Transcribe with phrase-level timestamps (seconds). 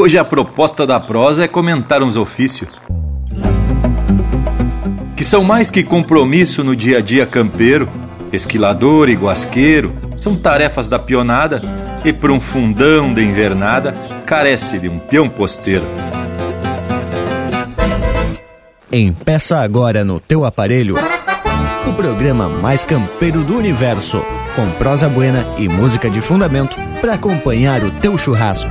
[0.00, 2.70] Hoje a proposta da prosa é comentar uns ofícios
[5.16, 7.90] que são mais que compromisso no dia a dia campeiro,
[8.32, 11.60] esquilador e guasqueiro, são tarefas da pionada
[12.04, 13.90] e para um fundão de invernada
[14.24, 15.84] carece de um peão posteiro.
[18.92, 20.94] Empeça agora no teu aparelho
[21.88, 24.22] o programa mais campeiro do universo,
[24.54, 28.70] com prosa buena e música de fundamento para acompanhar o teu churrasco.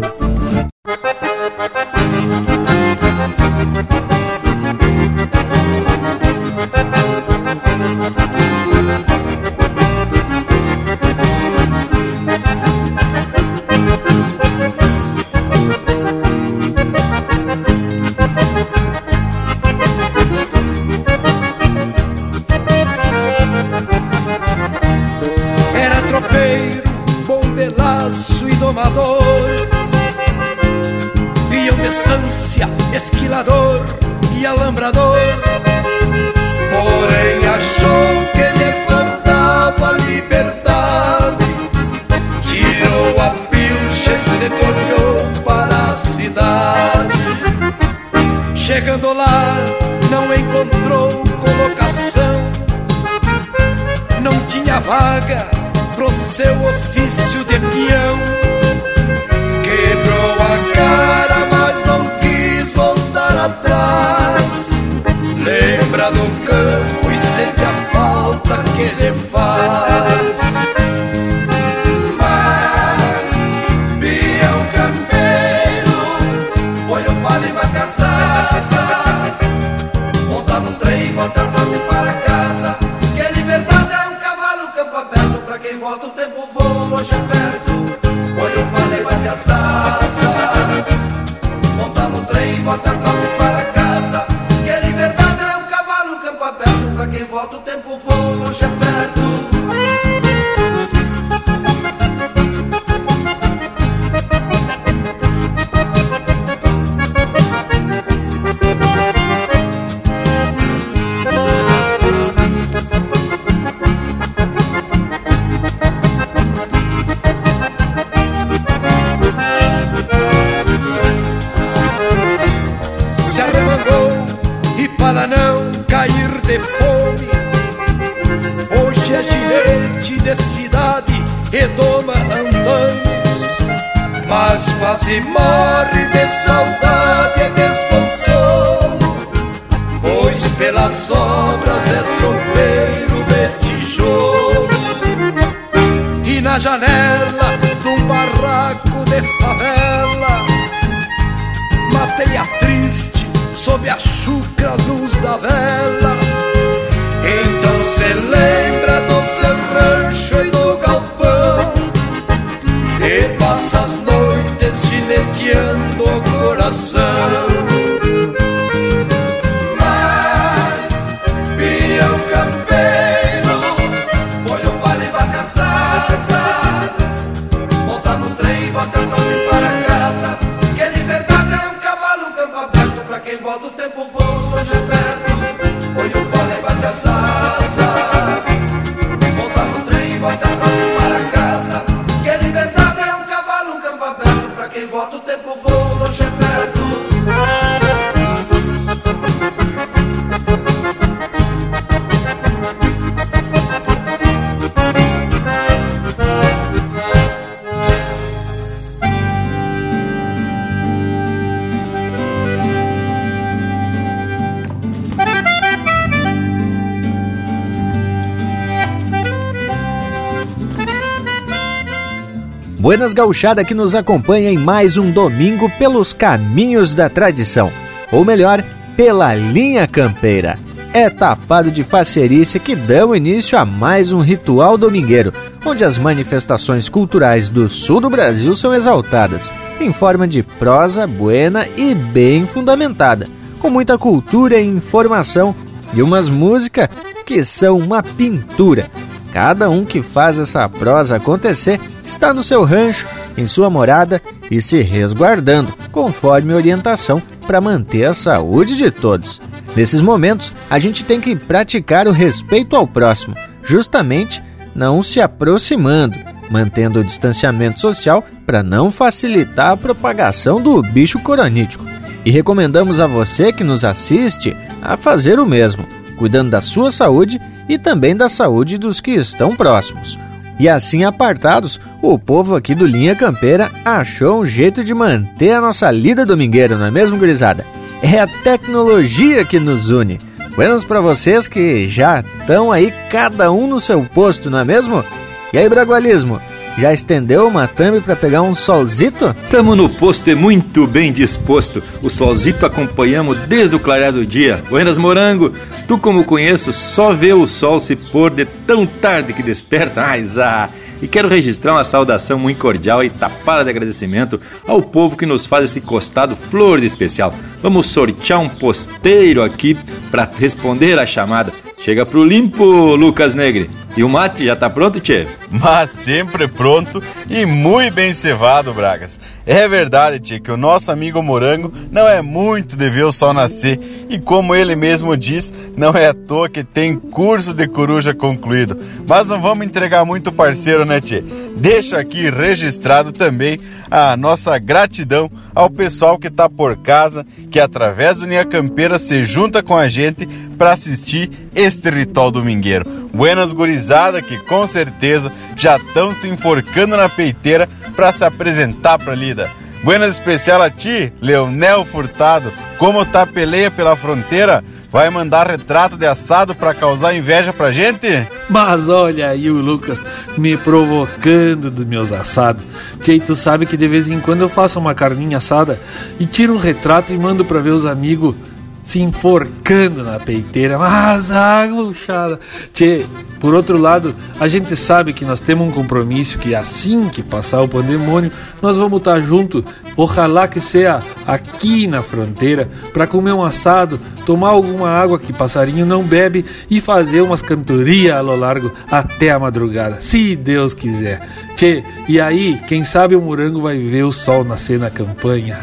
[223.01, 227.71] Buenas gauchada que nos acompanha em mais um domingo pelos caminhos da tradição,
[228.11, 228.63] ou melhor,
[228.95, 230.59] pela linha campeira.
[230.93, 235.33] É tapado de faceirice que dão início a mais um ritual domingueiro,
[235.65, 241.67] onde as manifestações culturais do sul do Brasil são exaltadas, em forma de prosa buena
[241.75, 243.27] e bem fundamentada,
[243.59, 245.55] com muita cultura e informação,
[245.91, 246.87] e umas músicas
[247.25, 248.91] que são uma pintura
[249.31, 251.79] Cada um que faz essa prosa acontecer
[252.11, 258.13] está no seu rancho, em sua morada e se resguardando, conforme orientação para manter a
[258.13, 259.41] saúde de todos.
[259.75, 264.43] Nesses momentos, a gente tem que praticar o respeito ao próximo, justamente
[264.75, 266.17] não se aproximando,
[266.49, 271.85] mantendo o distanciamento social para não facilitar a propagação do bicho coronítico.
[272.25, 275.87] E recomendamos a você que nos assiste a fazer o mesmo,
[276.17, 280.17] cuidando da sua saúde e também da saúde dos que estão próximos.
[280.61, 285.59] E assim apartados, o povo aqui do Linha Campeira achou um jeito de manter a
[285.59, 287.65] nossa lida domingueira, não é mesmo, gurizada?
[288.03, 290.19] É a tecnologia que nos une.
[290.55, 295.03] Buenos para vocês que já estão aí cada um no seu posto, não é mesmo?
[295.51, 296.39] E aí, Bragualismo,
[296.77, 299.35] já estendeu uma thumb para pegar um solzito?
[299.49, 301.83] Tamo no posto e muito bem disposto.
[302.01, 304.63] O solzito acompanhamos desde o clarear do dia.
[304.69, 305.53] Buenas Morango,
[305.87, 310.01] tu como conheço, só vê o sol se pôr de tão tarde que desperta.
[310.01, 310.69] Ai, ah,
[311.01, 315.45] e quero registrar uma saudação muito cordial e tapada de agradecimento ao povo que nos
[315.45, 317.33] faz esse costado flor de especial.
[317.61, 319.77] Vamos sortear um posteiro aqui
[320.09, 321.51] para responder a chamada.
[321.81, 322.63] Chega pro limpo,
[322.95, 323.67] Lucas Negre.
[323.97, 325.27] E o mate já tá pronto, Tchê?
[325.49, 329.19] Mas sempre pronto e muito bem cevado, Bragas.
[329.45, 333.33] É verdade, Tchê, que o nosso amigo Morango não é muito de ver o sol
[333.33, 333.79] nascer.
[334.09, 338.77] E como ele mesmo diz, não é à toa que tem curso de coruja concluído.
[339.07, 341.23] Mas não vamos entregar muito parceiro, né, Tchê?
[341.55, 343.59] Deixo aqui registrado também
[343.89, 349.23] a nossa gratidão ao pessoal que tá por casa, que através do Linha Campeira se
[349.23, 350.25] junta com a gente
[350.57, 353.09] para assistir este ritual domingueiro.
[353.13, 359.15] Buenas gurizada que com certeza já estão se enforcando na peiteira para se apresentar para
[359.15, 359.49] lida.
[359.83, 362.51] Buenas especial a ti, Leonel Furtado.
[362.77, 364.63] Como tá peleia pela fronteira?
[364.91, 368.27] Vai mandar retrato de assado para causar inveja pra gente?
[368.49, 370.03] Mas olha aí o Lucas
[370.37, 372.63] me provocando dos meus assados.
[372.99, 375.79] Tchê, tu sabe que de vez em quando eu faço uma carninha assada
[376.19, 378.35] e tiro um retrato e mando pra ver os amigos
[378.83, 382.39] se enforcando na peiteira, mas aguchada.
[382.73, 383.05] Tchê,
[383.39, 387.61] por outro lado, a gente sabe que nós temos um compromisso que assim que passar
[387.61, 388.31] o pandemônio,
[388.61, 389.63] nós vamos estar junto,
[389.95, 395.85] ojalá que seja aqui na fronteira, para comer um assado, tomar alguma água que passarinho
[395.85, 401.21] não bebe e fazer umas cantorias a lo largo até a madrugada, se Deus quiser.
[401.61, 405.59] Tchê, e aí, quem sabe o morango vai ver o sol nascer na campanha.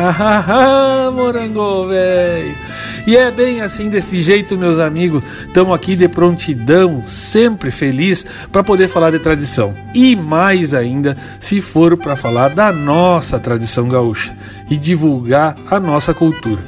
[1.12, 2.54] Morango, velho.
[3.04, 5.24] E é bem assim, desse jeito, meus amigos.
[5.44, 9.74] Estamos aqui de prontidão, sempre feliz para poder falar de tradição.
[9.92, 14.32] E mais ainda, se for para falar da nossa tradição gaúcha
[14.70, 16.62] e divulgar a nossa cultura.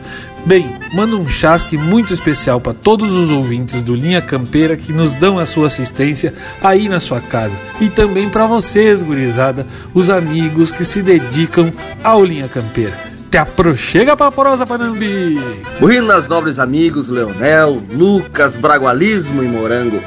[0.47, 5.13] Bem, mando um chasque muito especial para todos os ouvintes do Linha Campeira que nos
[5.13, 7.55] dão a sua assistência aí na sua casa.
[7.81, 11.71] E também para vocês, gurizada, os amigos que se dedicam
[12.03, 12.97] ao Linha Campeira.
[13.31, 15.39] Te aproxega Porosa Panambi!
[15.79, 20.01] Buenas, nobres amigos Leonel, Lucas, Bragualismo e Morango.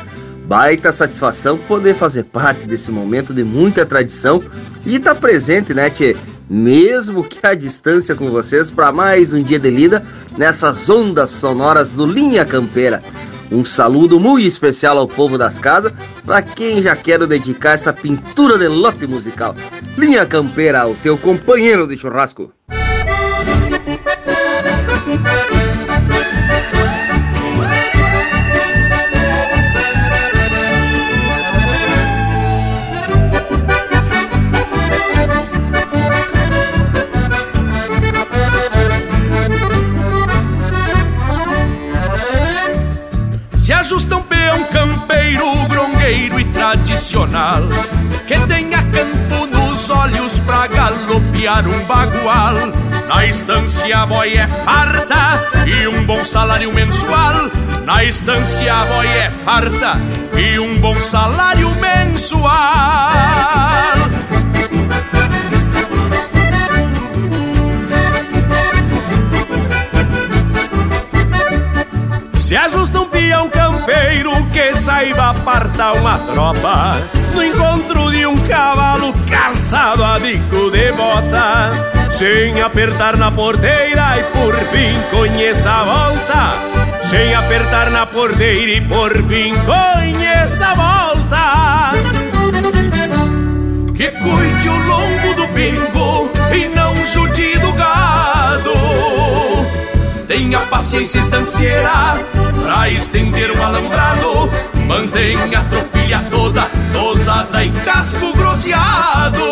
[0.45, 4.43] Baita satisfação poder fazer parte desse momento de muita tradição
[4.85, 6.17] e estar tá presente, né, tchê?
[6.53, 10.05] Mesmo que à distância com vocês para mais um dia de lida
[10.37, 13.01] nessas ondas sonoras do Linha Campeira.
[13.51, 15.91] Um saludo muito especial ao povo das casas,
[16.23, 19.55] para quem já quero dedicar essa pintura de lote musical.
[19.97, 22.51] Linha Campeira, o teu companheiro de churrasco.
[44.53, 47.63] Ajusta um campeiro, grongueiro e tradicional
[48.27, 52.55] Que tenha campo nos olhos pra galopear um bagual
[53.07, 57.51] na estância a boia é farta e um bom salário mensual.
[57.85, 60.01] Na estância a boia é farta
[60.35, 62.53] e um bom salário mensual.
[72.53, 77.01] Se ajusta um peão campeiro que saiba apartar uma tropa
[77.33, 81.71] No encontro de um cavalo calçado a bico de bota
[82.11, 87.07] sem apertar na porteira e por fim conheça a volta.
[87.09, 91.93] Sem apertar na porteira e por fim conheça a volta.
[93.95, 96.82] Que cuide o lombo do pingo e não
[100.33, 102.17] Tenha paciência estanciera
[102.63, 104.49] pra estender o alambrado.
[104.87, 109.43] Mantenha a tropilha toda tosada e casco grosseado.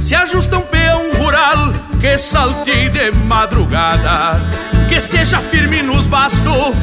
[0.00, 0.61] Se ajustam
[2.02, 4.40] que salte de madrugada,
[4.88, 6.74] que seja firme nos bastos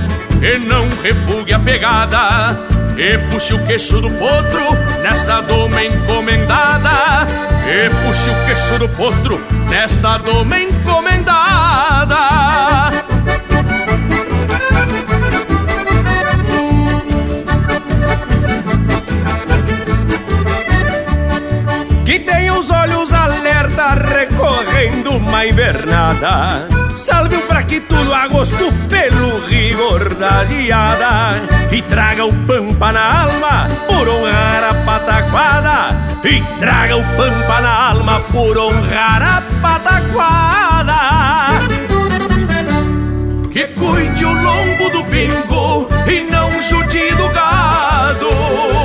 [0.41, 2.57] e não refugue a pegada,
[2.95, 4.63] e puxe o queixo do potro
[5.03, 7.27] nesta doma encomendada,
[7.67, 9.37] e puxe o queixo do potro
[9.69, 12.68] nesta doma encomendada.
[25.19, 26.67] Uma invernada.
[26.95, 31.35] Salve um fraquito do agosto pelo rigor da geada
[31.71, 36.09] e traga o pampa na alma por honrar a pataquada.
[36.23, 40.99] E traga o pampa na alma por honrar a pataquada.
[43.51, 48.78] Que cuide o lombo do pingo e não jude do gado.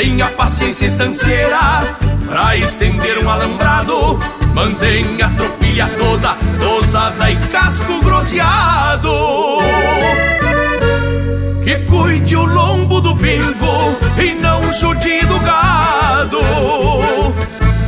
[0.00, 1.94] Tenha paciência estanceira
[2.26, 4.18] pra estender um alambrado.
[4.54, 9.12] Mantenha a tropilha toda dosada e casco groseado.
[11.62, 16.40] Que cuide o lombo do pingo e não jude do gado.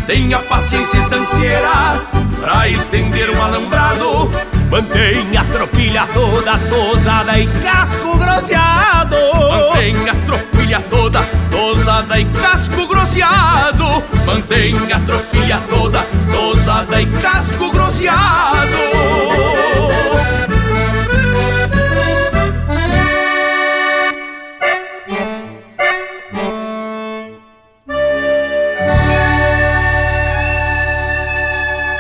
[0.07, 1.99] Tenha paciência estancieira
[2.43, 4.31] pra estender um alambrado.
[4.71, 9.17] Mantenha a tropilha toda tosada e casco groseado.
[9.49, 13.85] Mantenha a tropilha toda tosada e casco groseado.
[14.25, 16.03] Mantenha a tropilha toda
[16.33, 18.93] tosada e casco groseado.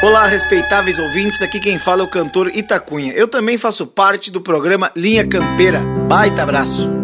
[0.02, 3.12] Olá, respeitáveis ouvintes, aqui quem fala é o cantor Itacunha.
[3.12, 5.80] Eu também faço parte do programa Linha Campeira.
[6.08, 7.01] Baita abraço!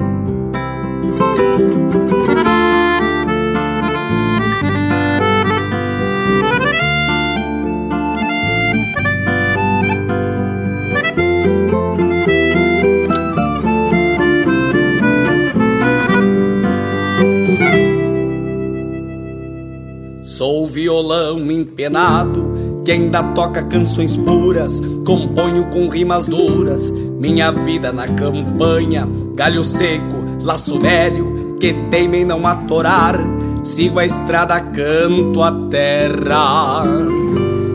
[20.89, 29.07] Violão empenado que ainda toca canções puras, componho com rimas duras, minha vida na campanha,
[29.35, 33.21] galho seco, laço velho, que teimem não atorar,
[33.63, 36.87] sigo a estrada, canto a terra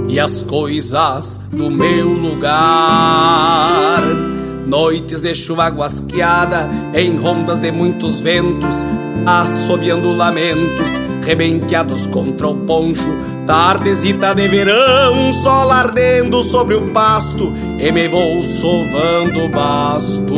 [0.09, 4.01] e as coisas do meu lugar.
[4.65, 8.75] Noites de chuva guasqueada, em rondas de muitos ventos,
[9.27, 13.09] assobiando lamentos, rebenqueados contra o poncho,
[13.45, 20.33] Tardezita de verão, sol ardendo sobre o pasto, e me vou sovando basto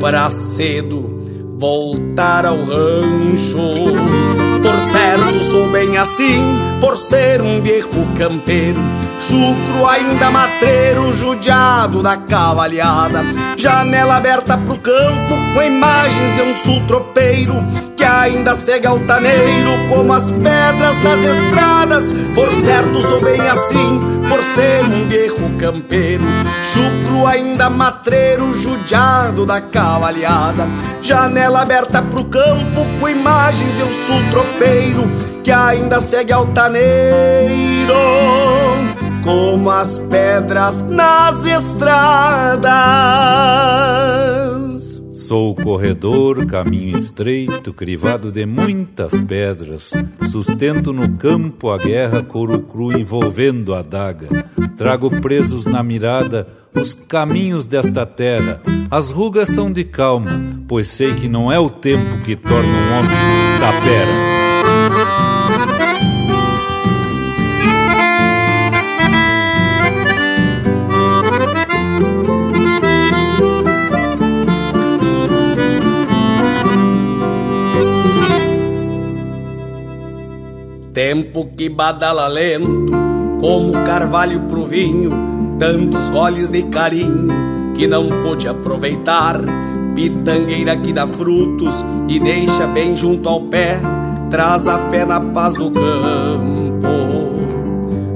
[0.00, 1.14] para cedo
[1.58, 3.58] voltar ao rancho.
[4.62, 6.38] Por certo, sou bem assim,
[6.80, 8.80] por ser um viejo campeiro,
[9.28, 13.22] chucro ainda matreiro, judiado da cavalhada.
[13.56, 17.54] Janela aberta pro campo, com imagens de um sul tropeiro
[17.96, 22.12] que ainda segue altaneiro como as pedras das estradas.
[22.34, 26.24] Por certo, sou bem assim, por ser um viejo campeiro,
[26.72, 30.66] chucro ainda matreiro, judiado da cavalhada.
[31.02, 35.04] Janela aberta pro campo com imagens de um sul tropeiro
[35.42, 37.94] que ainda segue altaneiro
[39.24, 42.64] como as pedras nas estradas.
[45.10, 49.90] Sou corredor, caminho estreito, crivado de muitas pedras.
[50.30, 54.28] Sustento no campo a guerra, couro cru envolvendo a daga.
[54.76, 58.60] Trago presos na mirada os caminhos desta terra.
[58.90, 60.30] As rugas são de calma,
[60.68, 63.16] pois sei que não é o tempo que torna um homem
[63.58, 64.34] tapera.
[81.14, 82.90] Tempo que badala lento,
[83.40, 85.12] como carvalho pro vinho,
[85.60, 89.40] tantos goles de carinho que não pude aproveitar.
[89.94, 93.80] Pitangueira que dá frutos e deixa bem junto ao pé,
[94.28, 96.88] traz a fé na paz do campo,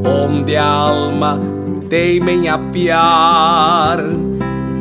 [0.05, 1.41] onde a alma
[1.89, 3.99] teima em apiar.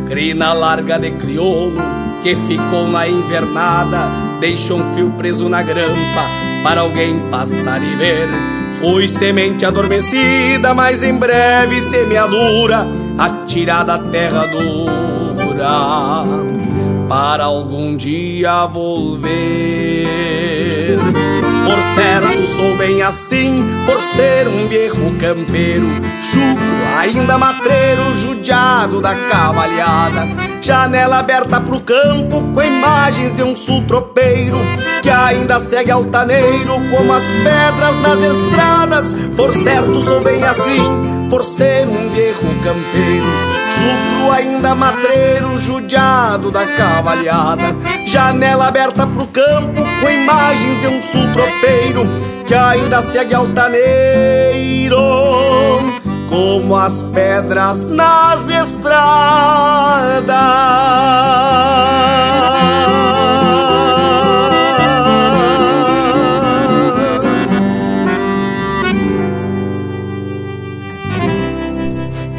[0.10, 1.80] Crina larga de crioulo
[2.24, 4.08] que ficou na invernada,
[4.40, 8.28] deixa um fio preso na grampa para alguém passar e ver.
[8.80, 12.86] Fui semente adormecida, mas em breve semeadura,
[13.18, 16.57] atirada à terra dura,
[17.08, 19.28] para algum dia volver.
[20.98, 25.86] Por certo, sou bem assim, por ser um viejo campeiro,
[26.32, 30.28] chucro, ainda matreiro, judiado da cavalhada.
[30.62, 34.58] Janela aberta pro campo com imagens de um sul tropeiro
[35.02, 39.14] que ainda segue altaneiro como as pedras nas estradas.
[39.36, 43.57] Por certo, sou bem assim, por ser um viejo campeiro.
[43.78, 47.76] Chucro ainda matreiro, judiado da cavalhada.
[48.06, 52.08] Janela aberta pro campo com imagens de um sul tropeiro
[52.46, 54.98] que ainda segue altaneiro
[56.30, 58.98] como as pedras nas estradas.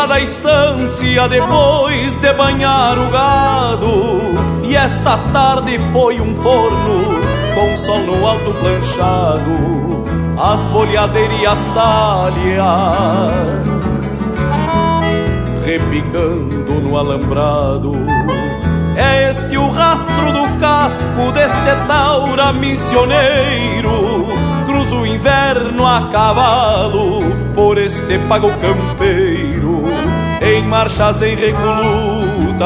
[0.00, 4.64] Lá da estância depois de banhar o gado.
[4.64, 7.20] E esta tarde foi um forno
[7.54, 10.04] com sol no alto planchado,
[10.38, 12.60] as boleadeiras e as talhas
[15.66, 17.92] repicando no alambrado.
[18.96, 24.28] É este o rastro do casco deste taura missioneiro
[24.70, 27.20] cruzo o inverno a cavalo
[27.54, 29.39] por este pago campeiro
[30.60, 32.60] em marchas em recolutas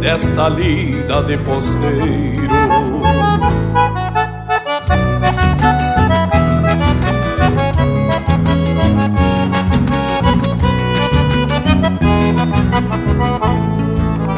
[0.00, 2.52] desta lida de posteiro.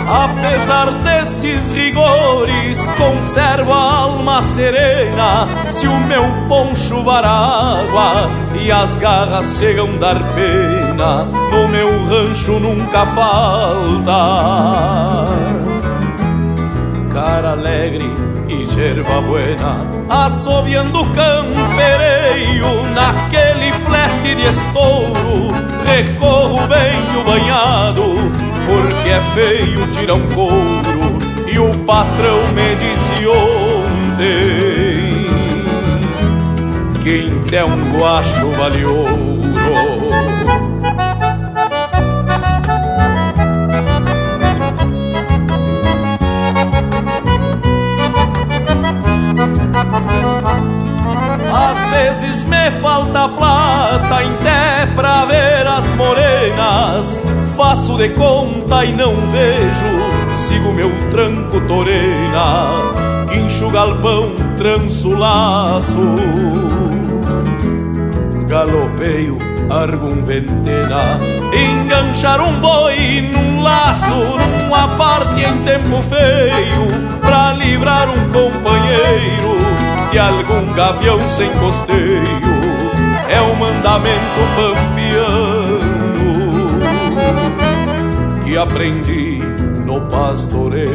[0.06, 5.46] Apesar desses rigores, conservo a alma serena.
[5.70, 12.58] Se o meu poncho var água e as garras chegam dar pena, no meu rancho
[12.58, 14.12] nunca falta.
[17.12, 18.10] Cara alegre
[18.48, 25.48] e gerva buena, assobiando campereio naquele flete de estouro,
[25.84, 28.04] recorro bem o banhado
[28.66, 34.73] porque é feio tirar um couro e o patrão me disse ontem
[37.04, 39.38] que até um guacho vale ouro.
[51.52, 57.20] Às vezes me falta plata até pra ver as morenas.
[57.54, 66.16] Faço de conta e não vejo, sigo meu tranco torena, guincho galpão, tranço laço,
[68.54, 69.36] galopeio,
[69.68, 71.18] argum ventena,
[71.52, 74.14] enganchar um boi num laço,
[74.62, 76.86] numa parte em tempo feio,
[77.20, 79.58] pra livrar um companheiro
[80.12, 82.22] de algum gavião sem costeio,
[83.28, 86.14] é o mandamento pampiano
[88.44, 89.40] que aprendi
[89.84, 90.94] no pastoreio.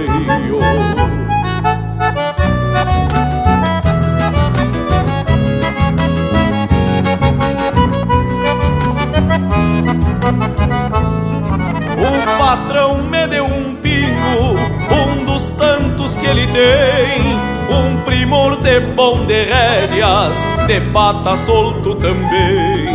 [12.10, 14.58] O patrão me deu um pingo,
[14.92, 17.40] um dos tantos que ele tem.
[17.70, 22.90] Um primor de bom de rédeas, de pata solto também,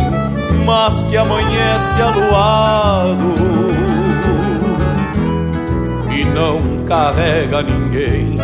[0.65, 3.65] mas que amanhece aluado
[6.35, 8.37] não carrega ninguém.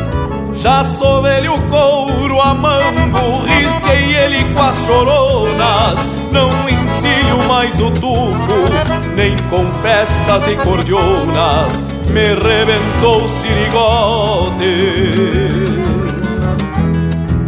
[0.54, 6.21] Já sou velho couro a mango, risquei ele com as choronas.
[6.32, 11.84] Não ensino mais o tufo, nem com festas e cordionas.
[12.08, 14.66] Me rebentou o sirigote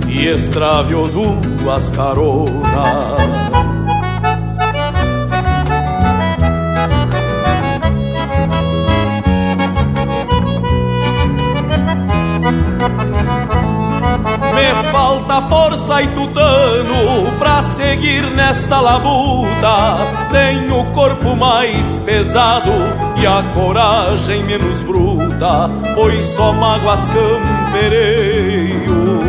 [0.08, 3.73] e extraviou duas caronas.
[15.42, 19.98] Força e tutano pra seguir nesta labuta.
[20.32, 22.72] Tenho o corpo mais pesado
[23.18, 29.20] e a coragem menos bruta, pois só mágoas campereio.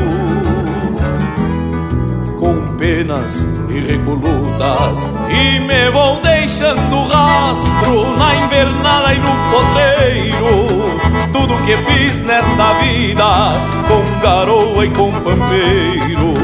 [2.39, 11.33] Com penas e recolutas E me vou deixando rastro na invernada e no potreiro.
[11.33, 13.25] Tudo que fiz nesta vida
[13.89, 16.35] com garoa e com pampeiro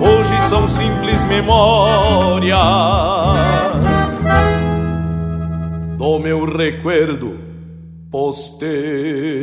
[0.00, 2.58] Hoje são simples memórias
[5.98, 7.38] Do meu recuerdo
[8.10, 9.41] posteiro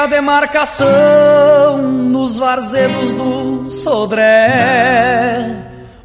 [0.00, 5.56] É dia de marcação nos varzedos do Sodré.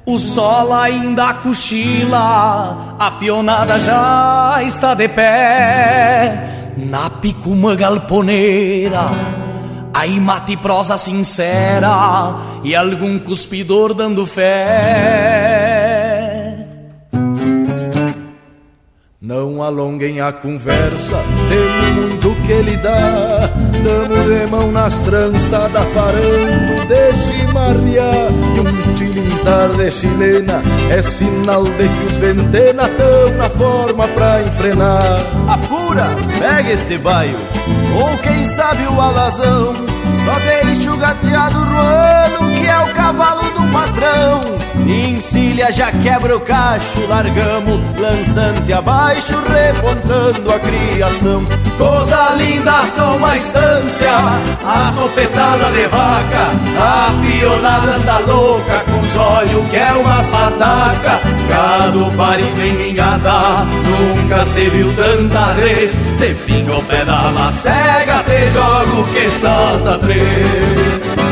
[0.06, 6.74] O sol ainda cochila, a pionada já está de pé.
[6.76, 9.06] Na picuma galponeira,
[9.94, 15.06] aí mate prosa sincera e algum cuspidor dando fé.
[19.22, 21.16] Não alonguem a conversa,
[21.50, 23.50] tem muito que lhe dá.
[23.84, 28.32] Damos de mão nas trançadas, parando de chimarrear.
[28.56, 34.42] E um tilintar de chilena é sinal de que os ventena tão na forma pra
[34.42, 35.20] enfrenar.
[35.48, 36.08] Apura,
[36.40, 37.38] pega este baio,
[38.00, 39.74] ou quem sabe o alazão.
[40.26, 44.56] Só deixa o gateado roando, é o cavalo do patrão.
[44.88, 51.46] Encilha, já quebra o cacho, largamos lançante abaixo, repontando a criação.
[51.78, 54.12] Coisa linda, só uma estância,
[54.64, 61.20] a topetada de vaca, a pionada anda louca, com os olhos que é umas fataca.
[61.50, 65.92] Gado parido em mingada, nunca se viu tanta vez.
[66.18, 71.25] Se fica o pé da macega, te jogo que salta três.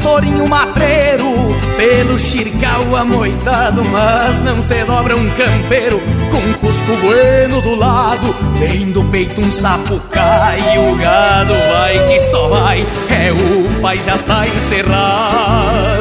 [0.00, 1.30] Tourinho matreiro
[1.76, 2.18] Pelo
[2.90, 6.00] xircal amoitado Mas não se dobra um campeiro
[6.30, 11.98] Com cusco bueno do lado Vem do peito um sapo cai E o gado vai
[12.08, 16.00] que só vai É o pai já está encerrado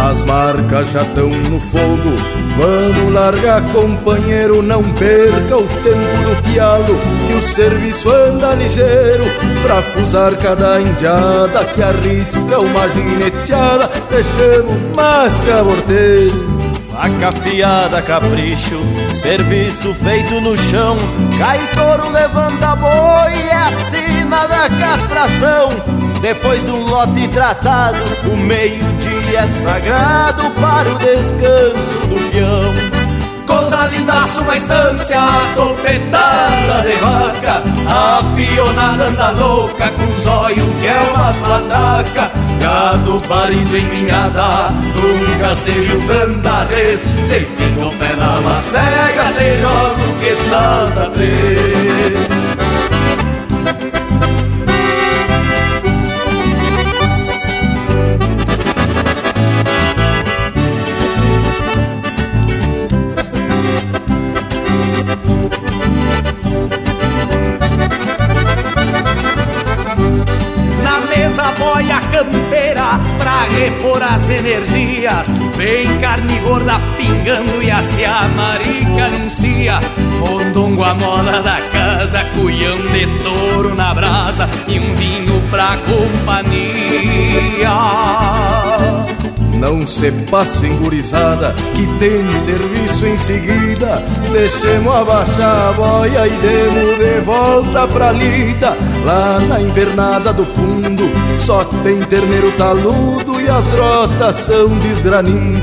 [0.00, 2.47] as marcas já estão no fogo.
[2.58, 9.24] Vamos largar, companheiro, não perca o tempo do pialo, que o serviço anda ligeiro
[9.62, 13.88] pra fusar cada indiada que arrisca uma gineteada.
[14.10, 16.58] Deixamos mais caborteiro.
[16.90, 18.80] Faca afiada, capricho,
[19.22, 20.96] serviço feito no chão.
[21.38, 25.68] Cai touro, levanta boi, é a sina da castração.
[26.20, 32.98] Depois de um lote tratado, o meio-dia é sagrado para o descanso do peão.
[33.46, 35.18] Coisa lindaça, uma estância,
[35.56, 43.76] topetada de vaca A pionada anda louca, com olhos que é umas pataca Gado parido
[43.76, 47.00] em minhada, nunca se viu tanta vez.
[47.00, 52.67] Se fica pé na macega, te jogo que salta três
[75.68, 77.82] Vem carne gorda pingando e a
[78.28, 79.78] marica anuncia.
[80.18, 87.68] Mondongo a moda da casa, cuião de touro na brasa e um vinho pra companhia.
[89.58, 94.02] Não se passem gurizada, que tem serviço em seguida.
[94.32, 98.74] Deixemos abaixar a boia e demos de volta pra lida.
[99.04, 105.62] Lá na invernada do fundo, só tem terneiro taludo e as grotas são desgranidas.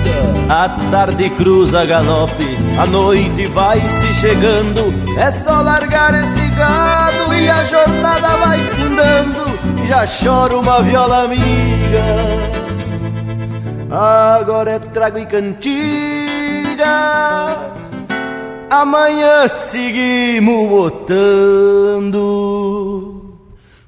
[0.50, 4.92] A tarde cruza galope, a noite vai se chegando.
[5.18, 9.46] É só largar este gado e a jornada vai findando.
[9.88, 12.04] Já chora uma viola amiga.
[13.92, 16.86] Agora é trago e cantiga.
[18.70, 22.16] Amanhã seguimos botando.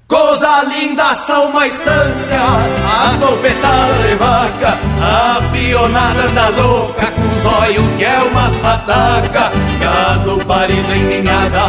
[0.07, 7.07] Coisa linda, só uma estância A topetada de vaca A pionada da louca
[7.43, 11.65] Com olhos que é uma nas patacas, gado parido em ninhada,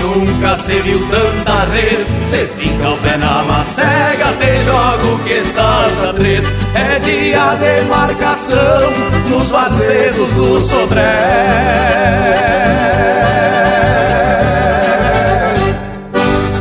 [0.00, 2.06] nunca se viu tanta res.
[2.28, 6.46] Cê fica o pé na macega, te jogo que salta três.
[6.74, 8.92] É dia de marcação
[9.28, 11.90] nos vazedos do Sodré.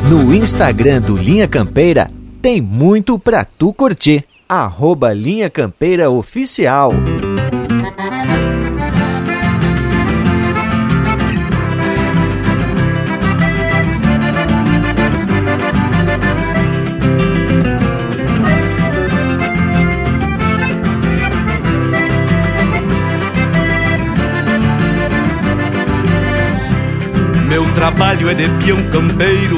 [0.10, 2.08] No Instagram do Linha Campeira
[2.42, 4.26] tem muito pra tu curtir.
[4.50, 6.92] Arroba Linha Campeira Oficial.
[27.48, 29.58] Meu trabalho é de peão campeiro,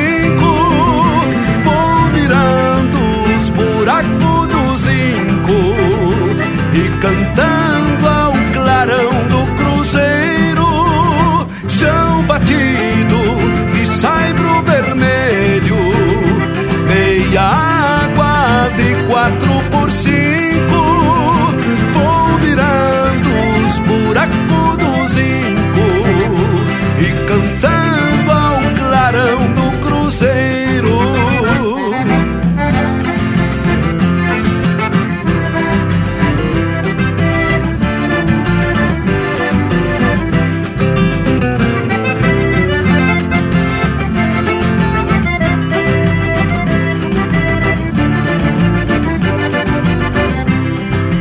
[6.73, 7.70] E cantando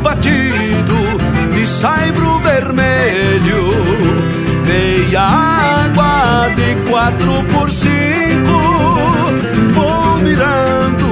[0.00, 0.96] batido
[1.54, 4.28] de saibro vermelho.
[4.66, 8.60] Meia água de quatro por cinco
[9.72, 11.07] Vou mirando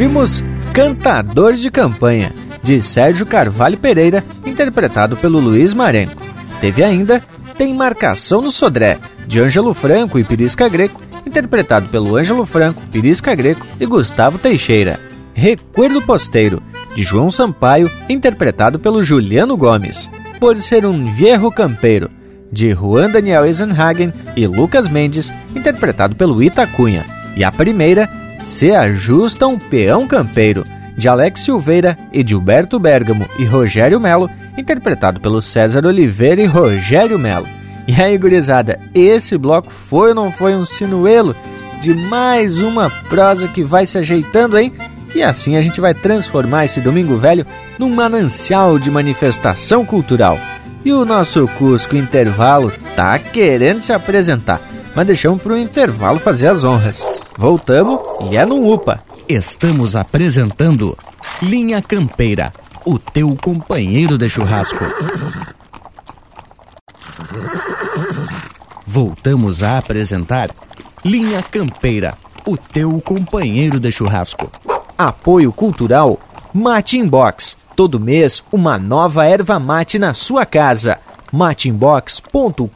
[0.00, 2.32] Ouvimos Cantador de Campanha,
[2.62, 6.22] de Sérgio Carvalho Pereira, interpretado pelo Luiz Marenco.
[6.58, 7.22] Teve ainda
[7.58, 13.34] Tem Marcação no Sodré, de Ângelo Franco e Pirisca Greco, interpretado pelo Ângelo Franco, Pirisca
[13.34, 14.98] Greco e Gustavo Teixeira.
[15.34, 16.62] Recuerdo Posteiro,
[16.96, 20.08] de João Sampaio, interpretado pelo Juliano Gomes.
[20.40, 22.10] Por ser um viejo campeiro,
[22.50, 27.04] de Juan Daniel Eisenhagen e Lucas Mendes, interpretado pelo Itacunha.
[27.36, 28.08] E a primeira,
[28.42, 28.70] Se
[29.46, 36.42] um Peão Campeiro, de Alex Silveira, Edilberto Bergamo e Rogério Melo, interpretado pelo César Oliveira
[36.42, 37.46] e Rogério Melo.
[37.88, 41.34] E aí, gurizada, esse bloco foi ou não foi um sinuelo
[41.80, 44.72] de mais uma prosa que vai se ajeitando, hein?
[45.14, 47.46] E assim a gente vai transformar esse Domingo Velho
[47.78, 50.38] num manancial de manifestação cultural.
[50.84, 54.60] E o nosso Cusco Intervalo tá querendo se apresentar,
[54.94, 57.04] mas deixamos para o intervalo fazer as honras.
[57.40, 57.98] Voltamos
[58.30, 59.02] e é no UPA.
[59.26, 60.94] Estamos apresentando
[61.40, 62.52] Linha Campeira,
[62.84, 64.84] o teu companheiro de churrasco.
[68.86, 70.50] Voltamos a apresentar
[71.02, 72.12] Linha Campeira,
[72.46, 74.52] o teu companheiro de churrasco.
[74.98, 76.20] Apoio Cultural
[76.52, 77.56] Mate Box.
[77.74, 80.98] Todo mês, uma nova erva mate na sua casa.
[81.32, 82.68] mateinbox.com.br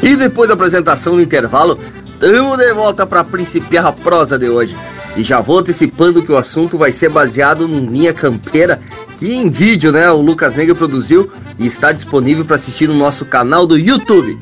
[0.00, 1.76] E depois da apresentação do intervalo,
[2.22, 4.76] estamos de volta para principiar a prosa de hoje.
[5.16, 8.80] E já vou antecipando que o assunto vai ser baseado num linha campeira
[9.18, 13.24] que em vídeo, né, o Lucas Negro produziu e está disponível para assistir no nosso
[13.24, 14.38] canal do YouTube.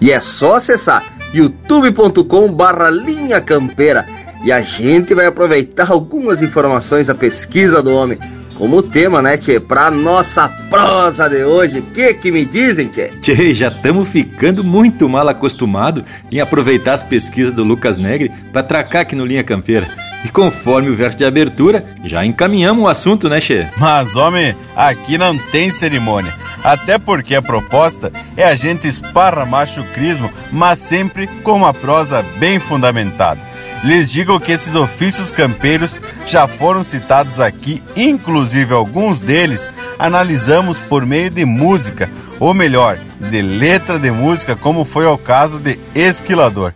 [0.00, 4.06] E é só acessar youtube.com/barra linha campeira
[4.44, 8.18] e a gente vai aproveitar algumas informações da pesquisa do homem.
[8.56, 9.58] Como tema, né, Tchê?
[9.58, 11.80] Pra nossa prosa de hoje.
[11.80, 13.08] O que que me dizem, Tchê?
[13.20, 18.62] Tchê, já estamos ficando muito mal acostumado em aproveitar as pesquisas do Lucas Negri para
[18.62, 19.88] tracar aqui no Linha Campeira.
[20.24, 23.66] E conforme o verso de abertura, já encaminhamos o assunto, né, Tchê?
[23.76, 26.32] Mas, homem, aqui não tem cerimônia.
[26.62, 32.58] Até porque a proposta é a gente esparramar chucrismo, mas sempre com uma prosa bem
[32.58, 33.38] fundamentada.
[33.82, 41.04] Lhes digo que esses ofícios campeiros já foram citados aqui, inclusive alguns deles analisamos por
[41.04, 42.10] meio de música,
[42.40, 46.72] ou melhor, de letra de música, como foi o caso de Esquilador.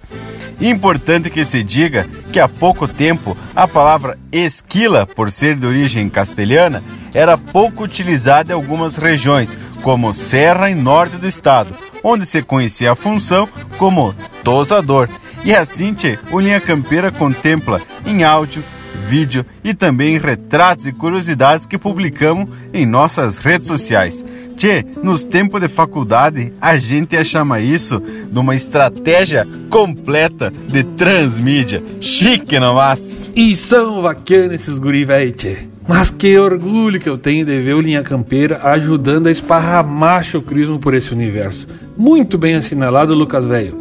[0.60, 6.08] Importante que se diga que há pouco tempo a palavra esquila, por ser de origem
[6.08, 6.82] castelhana,
[7.14, 12.92] era pouco utilizada em algumas regiões, como Serra e Norte do estado, onde se conhecia
[12.92, 15.08] a função como tosador.
[15.44, 15.94] E assim,
[16.32, 18.64] o Linha Campeira contempla em áudio,
[18.98, 24.24] vídeo e também retratos e curiosidades que publicamos em nossas redes sociais.
[24.56, 30.82] Tchê, nos tempos de faculdade, a gente ia chamar isso de uma estratégia completa de
[30.82, 31.82] transmídia.
[32.00, 33.30] Chique, não mas?
[33.36, 35.58] E são bacanas esses guri, véi, tchê.
[35.88, 40.78] Mas que orgulho que eu tenho de ver o Linha Campeira ajudando a esparramar chocrismo
[40.78, 41.66] por esse universo.
[41.96, 43.74] Muito bem assinalado, Lucas Velho.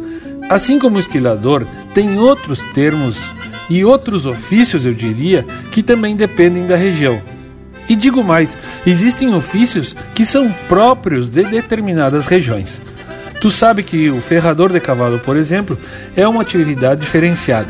[0.48, 3.20] Assim como o esquilador, tem outros termos
[3.68, 7.20] e outros ofícios, eu diria, que também dependem da região.
[7.88, 12.80] E digo mais, existem ofícios que são próprios de determinadas regiões.
[13.40, 15.78] Tu sabe que o ferrador de cavalo, por exemplo,
[16.16, 17.68] é uma atividade diferenciada,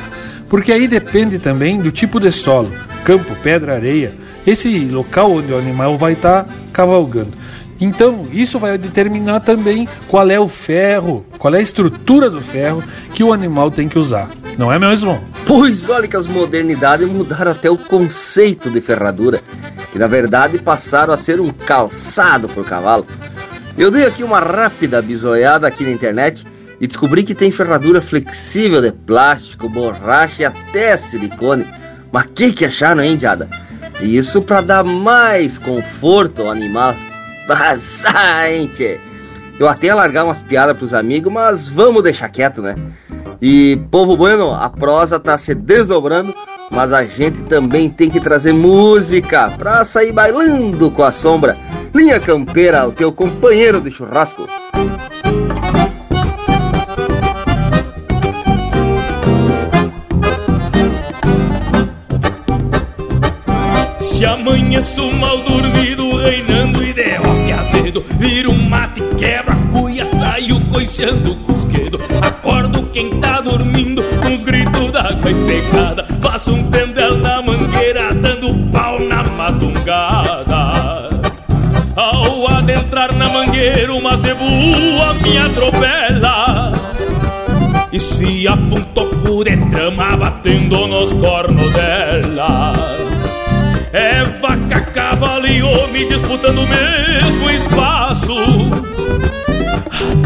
[0.48, 2.70] porque aí depende também do tipo de solo,
[3.04, 4.12] campo, pedra, areia,
[4.46, 7.32] esse local onde o animal vai estar tá cavalgando.
[7.80, 12.82] Então, isso vai determinar também qual é o ferro, qual é a estrutura do ferro
[13.14, 14.28] que o animal tem que usar.
[14.56, 15.22] Não é mesmo?
[15.46, 19.40] Pois olha que as modernidades mudaram até o conceito de ferradura,
[19.92, 23.06] que na verdade passaram a ser um calçado por cavalo.
[23.76, 26.44] Eu dei aqui uma rápida bisoiada aqui na internet
[26.80, 31.64] e descobri que tem ferradura flexível de plástico, borracha e até silicone.
[32.10, 33.48] Mas que que acharam, hein, Diada?
[34.00, 36.94] Isso para dar mais conforto ao animal.
[37.48, 39.00] Bastante.
[39.58, 42.76] Eu até ia largar umas piadas pros amigos, mas vamos deixar quieto, né?
[43.40, 46.34] E, povo bueno, a prosa tá se desdobrando,
[46.70, 51.56] mas a gente também tem que trazer música pra sair bailando com a sombra.
[51.94, 54.46] Linha Campeira, o teu companheiro de churrasco.
[64.00, 66.92] Se amanheço mal dormido, reinando e
[67.88, 71.98] azedo, vira um mate, quebra a cuia, saio coiceando o cusquedo.
[72.20, 76.04] Acordo quem tá dormindo, com os gritos d'água e pegada.
[76.20, 81.08] Faço um tendel na mangueira, dando pau na madrugada.
[81.96, 86.72] Ao adentrar na mangueira, uma zebua me atropela.
[87.90, 92.72] E se apontou de trama batendo nos cornos dela.
[93.92, 94.57] É vaca,
[95.58, 98.34] e homem disputando o mesmo espaço.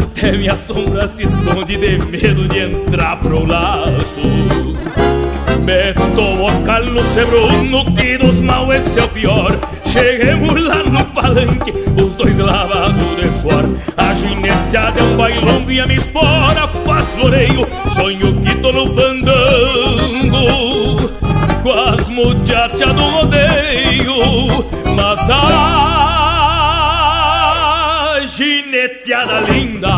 [0.03, 4.21] Até minha sombra se esconde de medo de entrar pro laço.
[5.63, 9.59] Meto o calo sebruno que dos mal esse é o pior.
[9.85, 13.67] Cheguemos lá no palanque, os dois lavados de suor.
[13.97, 17.67] A gineteada é um bailongo e a minha espora faz floreio.
[17.95, 20.73] Sonho que tô no fandango
[21.63, 23.62] com as muchachas do rodeio,
[24.95, 25.83] mas a
[28.25, 29.97] gineteada linda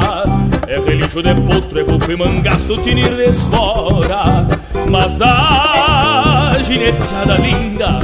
[0.68, 4.48] É relincho de potro, é bufo mangaço, tinir de esfora
[4.90, 8.00] Mas a gineteada linda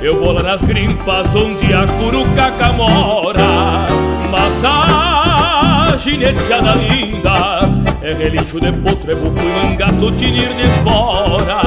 [0.00, 3.86] Eu vou lá nas grimpas onde a curucaca mora
[4.30, 7.70] Mas a gineteada linda
[8.02, 11.60] É relincho de potro, é bufo mangaço, tinir de esfora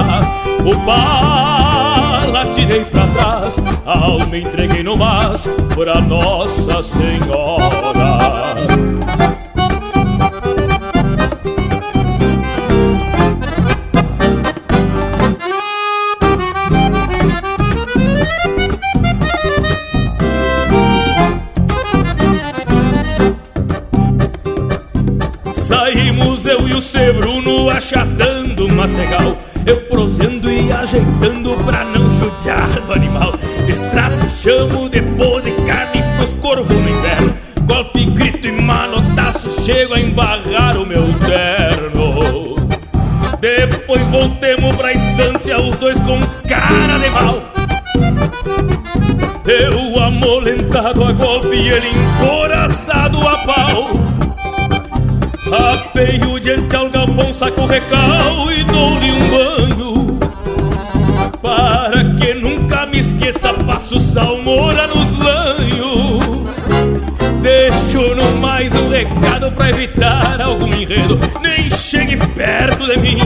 [0.63, 0.76] O
[2.36, 3.55] bala tirei pra trás
[3.86, 8.55] A alma entreguei no mas Pra Nossa Senhora.
[25.53, 31.84] Saímos eu e o Sebruno achatando uma cegal Eu prosendo e ajeitando pra
[32.46, 33.34] não judiar do animal
[33.66, 37.36] Destrato, chamo de de carne pros corvos no inverno.
[37.66, 42.56] Golpe, grito e manotaço chego a embarrar o meu terno.
[43.39, 47.41] Depois voltemos pra estância os dois com cara de mal.
[49.48, 53.89] Eu amolentado a golpe e ele encoraçado a pau.
[55.74, 58.14] Apeio diante ao galpão, saco o recal
[71.41, 73.20] Nem chegue perto de mim.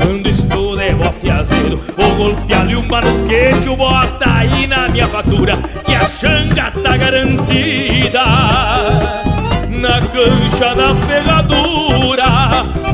[0.00, 5.56] Quando estou de bofe azedo Ou golpear-lhe uma nos queixos, bota aí na minha fatura
[5.84, 8.24] Que a xanga tá garantida.
[9.68, 12.24] Na cancha da ferradura,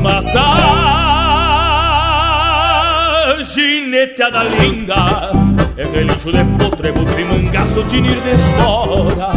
[0.01, 1.03] mas a
[3.43, 5.31] gineteada linda
[5.77, 9.29] é relincho de potrebo, mangaço, tinir de espora,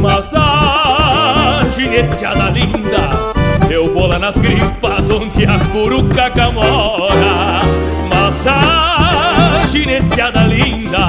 [0.00, 3.35] mas a gineteada linda
[3.70, 7.60] eu vou lá nas gripas onde a curucaca mora,
[8.08, 11.08] mas a gineteada linda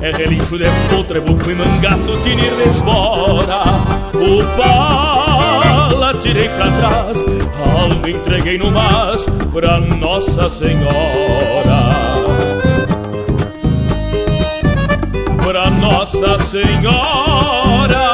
[0.00, 3.62] é relincho de potrebo, mangaço, tinir de espora.
[4.14, 7.24] O pala tirei pra trás,
[7.74, 11.90] alma entreguei no mas pra Nossa Senhora.
[15.42, 18.13] Pra Nossa Senhora.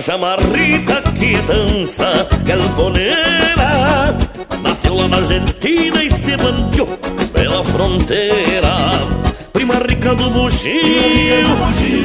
[0.00, 4.16] A chamarrita que dança galponeira
[4.62, 6.86] Nasceu lá na Argentina e se bandiou
[7.32, 8.72] pela fronteira.
[9.52, 11.48] Prima rica do bugio,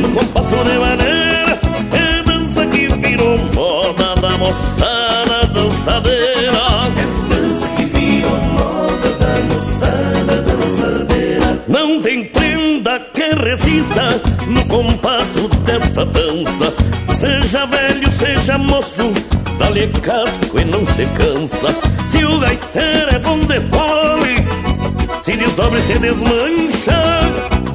[0.02, 1.60] no compasso de maneira
[1.94, 6.66] É dança que virou moda da moçada dançadeira.
[6.98, 11.64] É dança que virou moda da moçada dançadeira.
[11.68, 16.74] Não tem prenda que resista no compasso desta dança.
[17.20, 17.66] Seja
[18.58, 19.12] moço,
[19.58, 21.76] dá-lhe casco e não se cansa.
[22.08, 24.36] Se o gaiteiro é bom de fole,
[25.22, 27.02] se desdobra e se desmancha.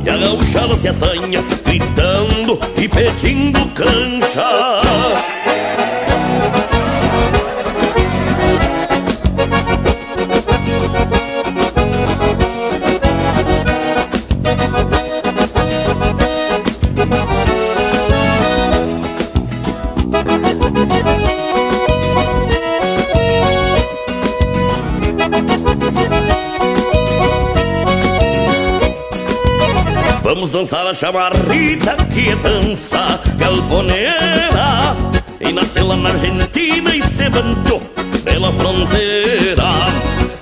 [0.04, 4.80] E a gauchada se assanha, gritando e pedindo cancha.
[30.60, 34.94] Vamos dançar a chamarrita que é dança galponeira.
[35.40, 37.80] E nasceu lá na Argentina e se bandiou
[38.22, 39.70] pela fronteira.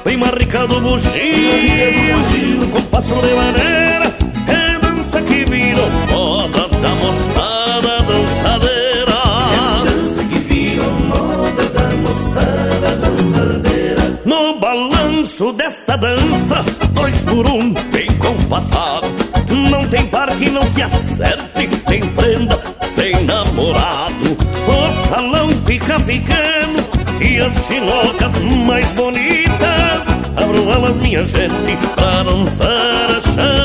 [0.03, 4.13] Prima rica do bugio, com passo de maneira
[4.49, 9.21] É dança que virou moda da moçada dançadeira.
[9.55, 14.21] É dança que virou moda da moçada dançadeira.
[14.25, 19.18] No balanço desta dança, dois por um, bem compassado
[19.71, 22.61] não tem par que não se acerte, tem prenda
[22.95, 24.37] sem namorado.
[24.67, 26.79] O salão fica pequeno
[27.21, 28.33] e as chinocas
[28.67, 30.03] mais bonitas.
[30.37, 33.58] Abro elas, minha gente, pra dançar a chamarrita.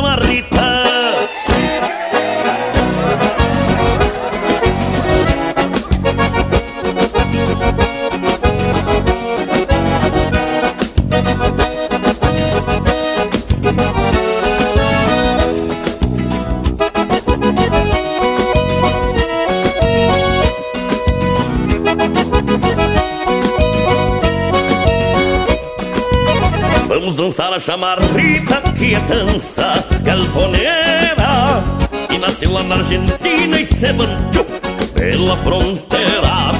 [27.65, 31.63] Vamos dançar a chamarrita que é dança galponeira
[32.09, 34.45] E nasceu lá na Argentina e se manchou
[34.93, 36.51] pela fronteira.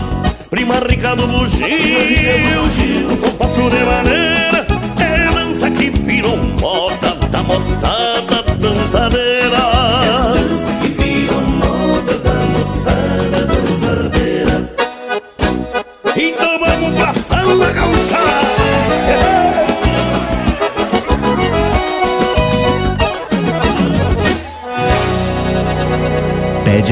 [0.49, 1.67] Prima rica do bugio,
[3.11, 4.67] um compasso de maneira
[4.99, 9.32] É dança que virou moda da moçada dançadeira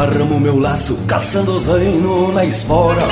[0.00, 3.02] Esparramo meu laço, calçando o zaino na espora.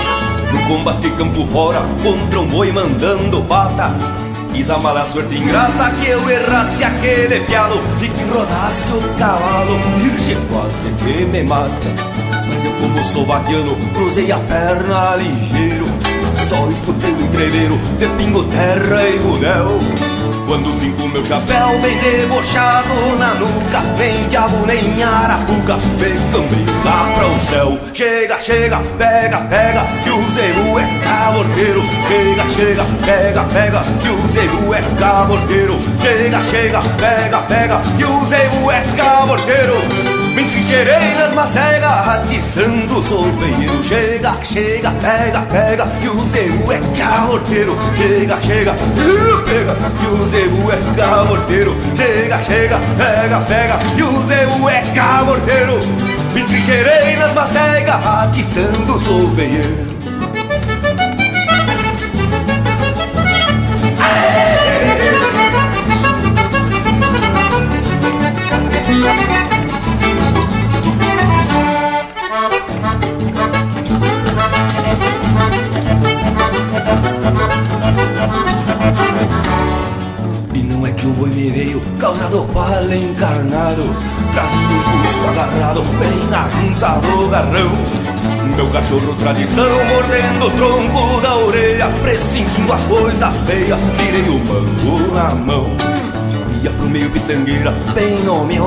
[0.53, 3.95] No combate campo fora, contra um boi mandando pata.
[4.55, 7.77] Quis a sorte ingrata que eu errasse aquele pialo.
[8.01, 11.71] E que rodasse o cavalo, virgem quase que me mata.
[12.49, 15.87] Mas eu como sou vaquiano, cruzei a perna ligeiro.
[16.49, 20.18] Só escutei o entreveiro de pingo, terra e budel
[20.49, 26.65] quando vim com meu chapéu bem debochado na nuca Vem diabo nem arapuca, vem também
[26.85, 27.79] lá para o céu.
[27.93, 34.29] Chega, chega, pega, pega, que o zeru é cabordeiro Chega, chega, pega, pega, que o
[34.29, 41.35] zeru é cabordeiro Chega, chega, pega, pega, que o zeru é cabordeiro me trincheirei nas
[41.35, 48.75] macegas, atiçando o solveiro Chega, chega, pega, pega, que o zeru é cabordeiro Chega, chega,
[49.47, 55.79] pega, que o zeru é cabordeiro Chega, chega, pega, pega, que o zeru é cabordeiro
[56.35, 59.88] Me trincheirei nas macegas, atiçando o solveiro
[83.19, 83.83] encarnado
[84.33, 87.71] Trazia o cusco agarrado bem na junta do garrão.
[88.55, 95.15] Meu cachorro tradição mordendo o tronco da orelha Pressentindo a coisa feia, tirei o mango
[95.15, 95.67] na mão.
[96.63, 98.65] Ia pro meio pitangueira, bem no meu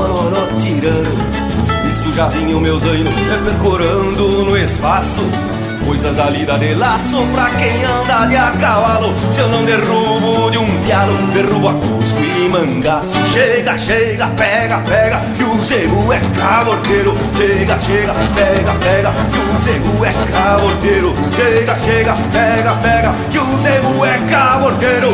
[0.57, 1.89] tirando.
[1.89, 5.50] Isso já vinha o meu zaino repercorando no espaço
[5.85, 9.13] Coisas da lida de laço pra quem anda de a cavalo.
[9.31, 13.21] Se eu não derrubo de um pialo, derrubo a cusco e mangaço.
[13.33, 19.59] Chega, chega, pega, pega, que o zebu é cabordeiro Chega, chega, pega, pega, que o
[19.61, 25.11] zebu é cabordeiro Chega, chega, pega, pega, que o zebu é cabordeiro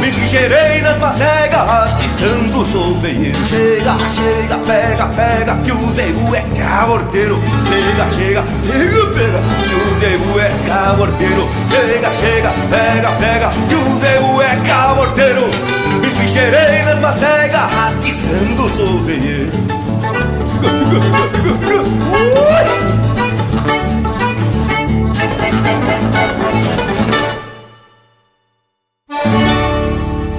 [0.00, 6.42] Me trincheirei nas macegas, atiçando o solveiro Chega, chega, pega, pega, que o zebu é
[6.56, 13.74] cabordeiro Chega, chega, pega, pega, que o zebu é cabordeiro Chega, chega, pega, pega, que
[13.74, 15.46] o zebu é cabordeiro
[16.02, 19.64] Me trincheirei nas macegas, atiçando o solveiro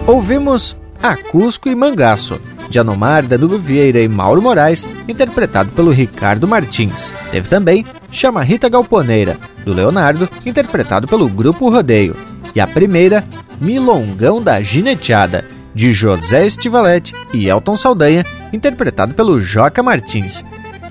[0.07, 2.39] Ouvimos Acusco e Mangaço,
[2.76, 7.14] de Anomar Danilo Vieira e Mauro Moraes, interpretado pelo Ricardo Martins.
[7.32, 12.18] Teve também Chama Rita Galponeira, do Leonardo, interpretado pelo Grupo Rodeio.
[12.54, 13.24] E a primeira,
[13.62, 20.44] Milongão da Gineteada, de José Estivalete e Elton Saldanha, interpretado pelo Joca Martins.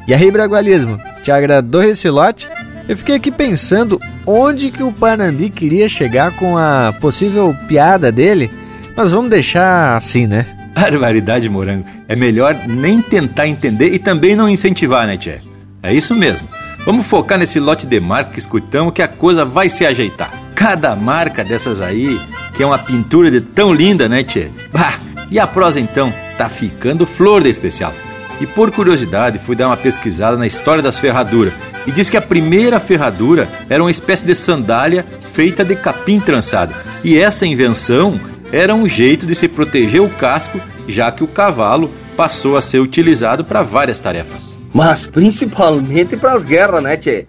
[0.09, 2.49] E aí, Bragualismo, te agradou esse lote?
[2.89, 8.51] Eu fiquei aqui pensando onde que o Panambi queria chegar com a possível piada dele,
[8.97, 10.47] mas vamos deixar assim, né?
[10.85, 11.87] Barbaridade, Morango.
[12.09, 15.41] É melhor nem tentar entender e também não incentivar, né, Tchê?
[15.83, 16.49] É isso mesmo.
[16.85, 20.31] Vamos focar nesse lote de marca que escutamos que a coisa vai se ajeitar.
[20.55, 22.21] Cada marca dessas aí,
[22.55, 24.49] que é uma pintura de tão linda, né, Tchê?
[24.73, 24.99] Bah,
[25.31, 26.13] e a prosa então?
[26.37, 27.93] Tá ficando flor de especial.
[28.41, 31.53] E por curiosidade, fui dar uma pesquisada na história das ferraduras
[31.87, 36.75] e diz que a primeira ferradura era uma espécie de sandália feita de capim trançado.
[37.03, 38.19] E essa invenção
[38.55, 42.79] era um jeito de se proteger o casco, já que o cavalo passou a ser
[42.79, 44.57] utilizado para várias tarefas.
[44.73, 47.27] Mas principalmente para as guerras, né, Tchê?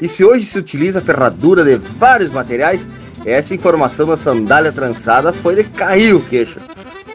[0.00, 2.88] E se hoje se utiliza ferradura de vários materiais,
[3.26, 6.60] essa informação da sandália trançada foi de cair o queixo.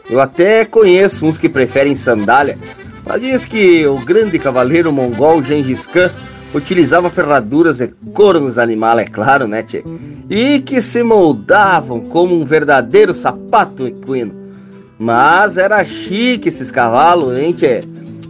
[0.10, 2.58] Eu até conheço uns que preferem sandália,
[3.06, 6.12] mas diz que o grande cavaleiro mongol Gengis Khan
[6.54, 9.84] utilizava ferraduras e couro nos animais, é claro, né, tchê?
[10.30, 14.34] E que se moldavam como um verdadeiro sapato equino.
[15.00, 17.84] Mas era chique esses cavalos, hein, tchê?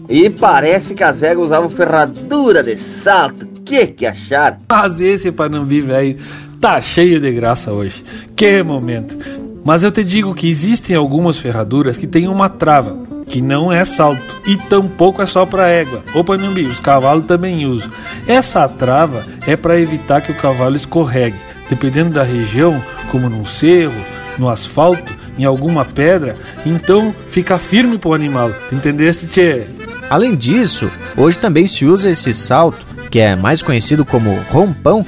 [0.10, 3.48] E parece que as éguas usavam ferradura de salto.
[3.64, 4.58] Que que acharam?
[4.70, 6.18] Mas esse Panambi, velho,
[6.60, 8.04] tá cheio de graça hoje.
[8.36, 9.18] Que momento.
[9.64, 12.98] Mas eu te digo que existem algumas ferraduras que têm uma trava,
[13.34, 16.04] que não é salto, e tampouco é só para égua.
[16.14, 17.90] Ô Panambi, os cavalos também usam.
[18.28, 21.36] Essa trava é para evitar que o cavalo escorregue.
[21.68, 22.80] Dependendo da região,
[23.10, 24.00] como no cerro,
[24.38, 28.52] no asfalto, em alguma pedra, então fica firme pro animal.
[28.72, 29.64] Entendeste, tchê?
[30.12, 35.04] Além disso, hoje também se usa esse salto, que é mais conhecido como rompão,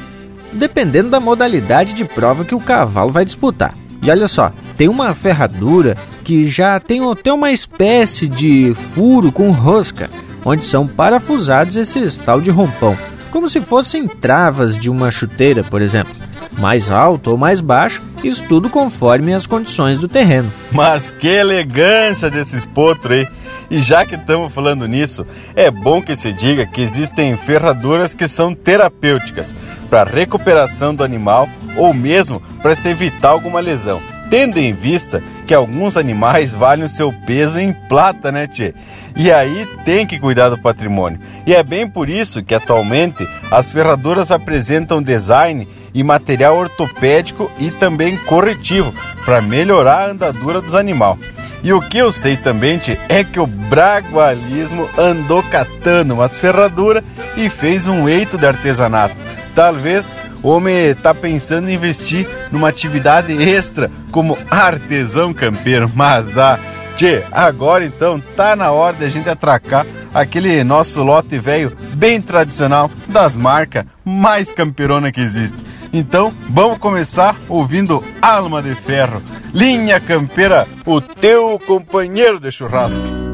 [0.51, 3.75] dependendo da modalidade de prova que o cavalo vai disputar.
[4.01, 5.95] E olha só, tem uma ferradura
[6.25, 10.09] que já tem até uma espécie de furo com rosca,
[10.43, 12.97] onde são parafusados esses tal de rompão,
[13.31, 16.15] como se fossem travas de uma chuteira, por exemplo.
[16.57, 20.51] Mais alto ou mais baixo, isso tudo conforme as condições do terreno.
[20.71, 23.27] Mas que elegância desses potros aí!
[23.69, 28.27] E já que estamos falando nisso, é bom que se diga que existem ferraduras que
[28.27, 29.53] são terapêuticas
[29.89, 35.53] para recuperação do animal ou mesmo para se evitar alguma lesão, tendo em vista que
[35.53, 38.73] alguns animais valem o seu peso em plata, né, Tchê?
[39.15, 41.19] E aí tem que cuidar do patrimônio.
[41.45, 47.71] E é bem por isso que atualmente as ferraduras apresentam design e material ortopédico e
[47.71, 48.93] também corretivo
[49.23, 51.19] para melhorar a andadura dos animais.
[51.63, 57.03] E o que eu sei também, tchê, é que o bragualismo andou catando umas ferraduras
[57.37, 59.15] e fez um eito de artesanato.
[59.55, 66.59] Talvez o homem está pensando em investir numa atividade extra como artesão campeiro, mas ah,
[66.95, 72.21] tchê, agora então tá na hora de a gente atracar aquele nosso lote velho bem
[72.21, 75.57] tradicional das marcas mais camperona que existe.
[75.91, 79.23] Então, vamos começar ouvindo Alma de Ferro.
[79.51, 83.24] Linha Campeira, o teu companheiro de churrasco.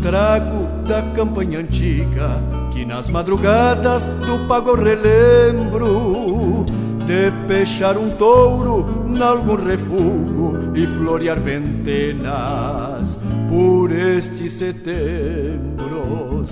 [0.00, 2.42] Trago da campanha antiga,
[2.72, 6.64] que nas madrugadas do pago relembro
[7.06, 16.50] de pechar um touro nalgum refugo e florear ventenas por estes setembros.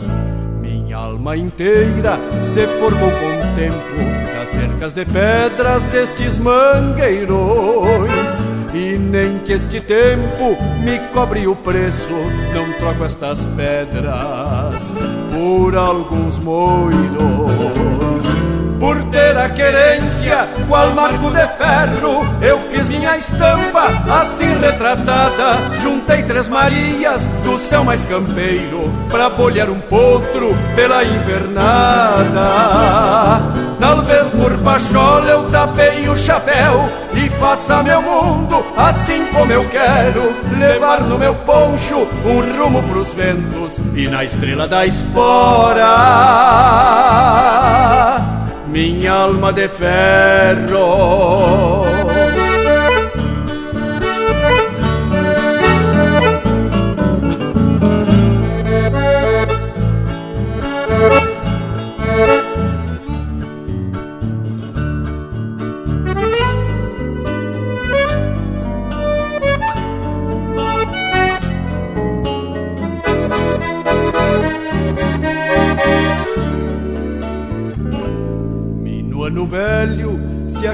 [0.99, 8.11] Alma inteira se formou com o tempo das cercas de pedras destes mangueirões
[8.75, 12.11] e nem que este tempo me cobre o preço,
[12.53, 14.93] não troco estas pedras
[15.33, 18.08] por alguns moiros.
[18.79, 25.75] Por ter a querência, qual marco de ferro, eu fiz minha estampa assim retratada.
[25.81, 32.43] Juntei três Marias do céu mais campeiro, pra bolhar um potro pela invernada.
[33.81, 40.33] Talvez por pachola eu tapei o chapéu e faça meu mundo assim como eu quero.
[40.57, 45.89] Levar no meu poncho um rumo pros ventos e na estrela da espora.
[48.71, 50.79] Minha alma de ferro.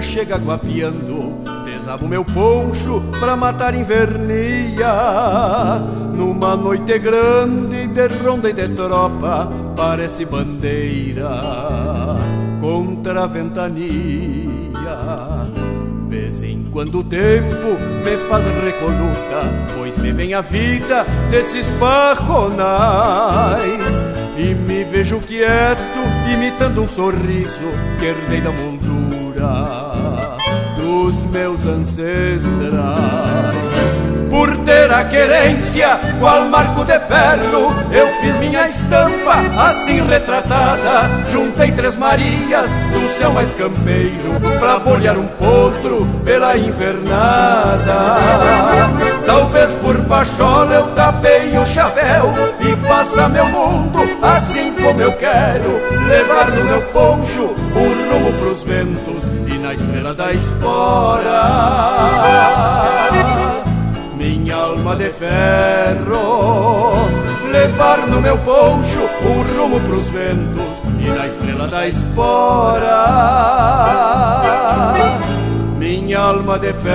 [0.05, 1.34] Se achega guapiando
[1.64, 4.86] Desabo meu poncho pra matar invernia.
[6.14, 11.28] Numa noite grande de ronda e de tropa Parece bandeira
[12.61, 13.88] contra a ventania.
[16.09, 19.42] Vez em quando o tempo me faz recoluta
[19.76, 23.22] Pois me vem a vida desses parronais
[24.36, 26.00] E me vejo quieto,
[26.32, 27.61] imitando um sorriso
[27.98, 29.84] que herdei da moldura
[31.05, 32.44] dos meus ancestrais.
[34.30, 41.11] Por ter a querência, qual marco de ferro, eu fiz minha estampa assim retratada.
[41.30, 48.16] Juntei três Marias do céu mais campeiro, pra bolear um potro pela invernada.
[49.26, 55.70] Talvez por pachola eu tapei o chapéu e faça meu mundo assim como eu quero.
[56.09, 57.93] Levar no meu poncho um
[58.24, 61.44] rumo pros ventos e na estrela da espora
[64.16, 66.92] minha alma de ferro.
[67.52, 73.04] Levar no meu poncho um rumo pros ventos e na estrela da espora.
[75.78, 76.94] Minha alma de ferro.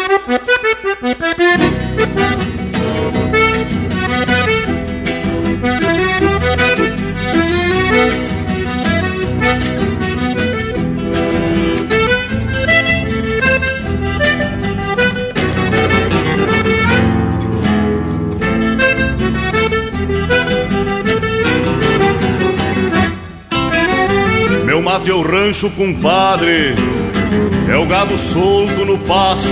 [25.51, 26.75] Rancho, compadre.
[27.69, 29.51] É o gado solto no pasto.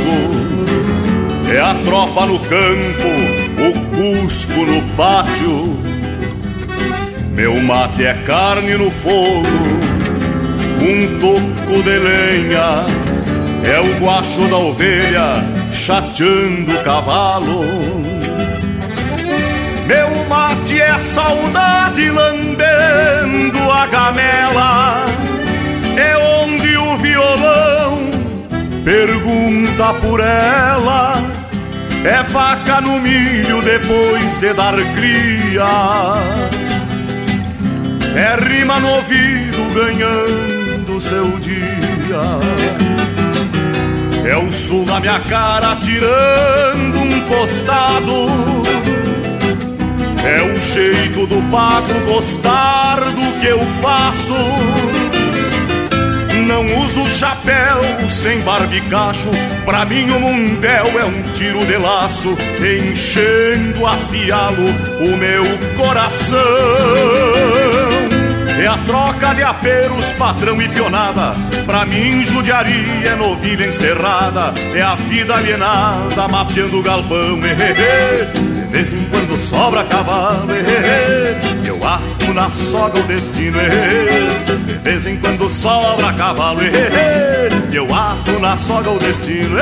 [1.53, 3.09] É a tropa no campo,
[3.57, 5.77] o cusco no pátio.
[7.31, 9.47] Meu mate é carne no fogo,
[10.81, 12.85] um toco de lenha.
[13.63, 15.33] É o guacho da ovelha
[15.71, 17.63] chateando o cavalo.
[19.85, 25.18] Meu mate é saudade lambendo a gamela.
[28.89, 31.21] Pergunta por ela.
[32.03, 36.17] É vaca no milho depois de dar cria.
[38.15, 42.39] É rima no ouvido ganhando seu dia.
[44.27, 48.27] É o sul na minha cara tirando um costado.
[50.25, 54.33] É o jeito do pago gostar do que eu faço.
[56.49, 57.79] Não uso chapéu
[58.09, 59.29] sem barbicacho.
[59.65, 64.65] Pra mim o mundel é um tiro de laço, enchendo a pialo
[64.99, 65.43] o meu
[65.77, 66.39] coração.
[68.59, 71.33] É a troca de aperos, patrão e pionada.
[71.67, 74.51] Pra mim, judiaria é novilha encerrada.
[74.73, 77.39] É a vida alienada, mapeando o galpão.
[77.39, 80.47] De vez em quando sobra cavalo.
[81.63, 83.59] Eu ato na soga o destino.
[84.89, 86.61] Vez em quando sobra cavalo.
[87.71, 89.55] Eu ato na soga o destino.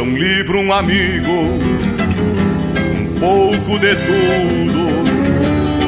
[0.00, 4.88] É um livro, um amigo, um pouco de tudo.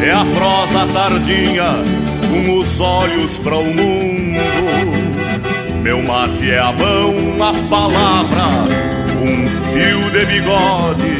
[0.04, 1.82] É a prosa tardinha,
[2.28, 4.38] com os olhos para o mundo.
[5.82, 8.48] Meu mate é a mão, a palavra,
[9.16, 11.16] um fio de bigode.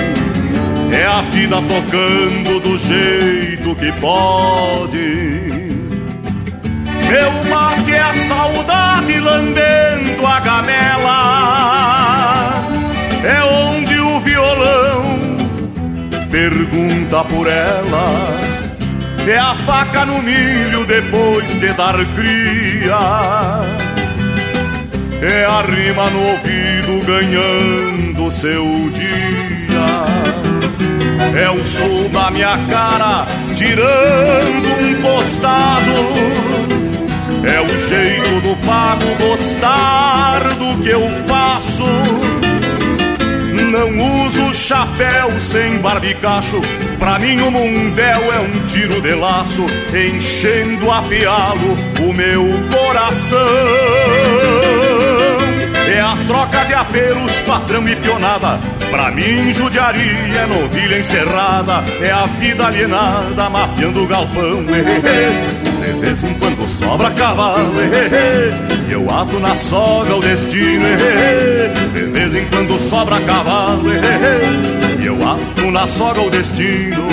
[0.93, 5.41] É a vida tocando do jeito que pode.
[7.09, 11.83] Meu mate é a saudade lambendo a gamela.
[13.25, 15.03] É onde o violão
[16.31, 18.53] pergunta por ela.
[19.27, 22.99] É a faca no milho depois de dar cria.
[25.23, 29.43] É a rima no ouvido ganhando seu dia.
[31.41, 35.93] É o sol da minha cara tirando um costado.
[37.45, 41.85] É o jeito do pago gostar do que eu faço.
[43.73, 43.89] Não
[44.27, 46.61] uso chapéu sem barbicacho.
[46.99, 49.65] Pra mim o mundel é um tiro de laço,
[49.95, 51.75] enchendo a pialo
[52.07, 53.39] o meu coração.
[55.89, 58.61] É a troca de aperos, patrão e pionada.
[58.91, 61.83] Pra mim, judiaria é novilha encerrada.
[62.03, 64.65] É a vida alienada, mapeando o galpão.
[64.65, 67.73] De vez em quando sobra cavalo.
[68.93, 70.85] Eu ato na soga o destino
[71.95, 73.89] De vez em quando sobra cavalo
[75.01, 77.09] E eu ato na soga o destino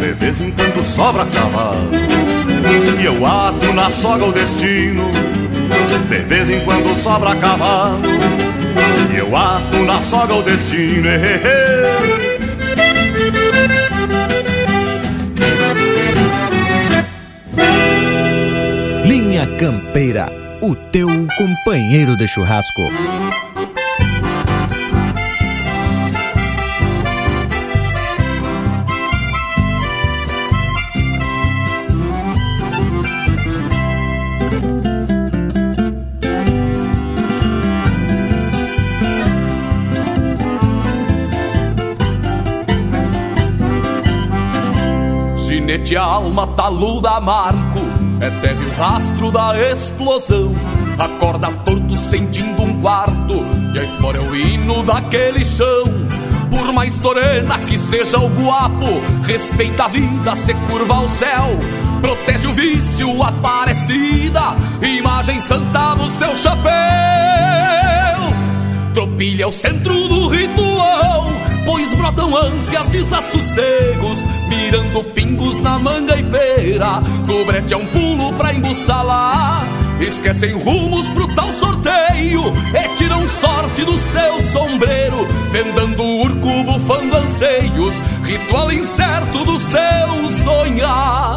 [0.00, 1.90] De vez em quando sobra cavalo.
[3.00, 5.04] E eu ato na soga o destino
[6.08, 8.00] De vez em quando sobra cavalo.
[9.14, 11.08] E eu ato na soga o destino
[19.04, 20.28] Linha Campeira,
[20.62, 21.08] o teu
[21.38, 22.82] companheiro de churrasco.
[45.38, 47.89] Ginete alma taluda marco
[48.20, 50.52] é terra e rastro da explosão.
[50.98, 53.34] Acorda torto sentindo um quarto.
[53.74, 55.84] E a história é o hino daquele chão.
[56.50, 58.86] Por mais torena que seja o guapo,
[59.24, 61.46] respeita a vida, se curva ao céu.
[62.00, 66.70] Protege o vício, aparecida, imagem santa no seu chapéu.
[68.92, 71.28] Tropilha é o centro do ritual,
[71.64, 74.18] pois brotam ânsias, desassossegos,
[74.50, 77.00] mirando pingos na manga e pera.
[77.26, 79.64] Do brete é um pulo pra embussalar.
[80.00, 82.42] Esquecem rumos pro tal sorteio
[82.74, 87.94] e tiram sorte do seu sombreiro, vendando urco, bufando anseios,
[88.24, 91.29] ritual incerto do seu sonhar.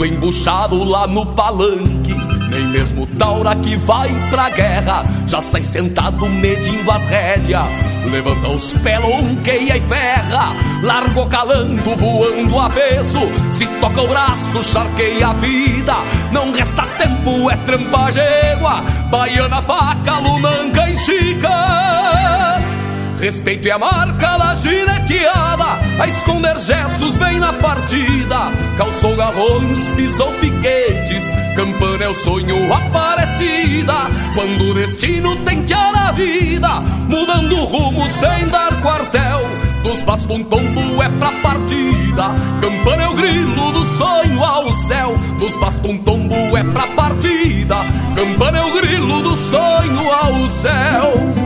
[0.00, 2.14] Quando embuchado lá no palanque,
[2.48, 7.66] nem mesmo Taura que vai pra guerra já sai sentado medindo as rédeas.
[8.10, 13.18] Levanta os pés, lonqueia e ferra, largou calando, voando avesso.
[13.50, 15.96] Se toca o braço, charqueia a vida.
[16.32, 18.80] Não resta tempo, é trampa gégua,
[19.10, 22.69] baiana, faca, lunanga e chica.
[23.20, 28.50] Respeito e a marca da gineteada A esconder gestos bem na partida.
[28.78, 33.94] Calçou garrões, pisou piquetes Campana é o sonho aparecida.
[34.34, 39.40] Quando o destino tentear a vida Mudando o rumo sem dar quartel
[39.82, 42.30] Dos bastos um tombo é pra partida.
[42.62, 47.76] Campana é o grilo do sonho ao céu Dos bastos um tombo é pra partida.
[48.14, 51.39] Campana é o grilo do sonho ao céu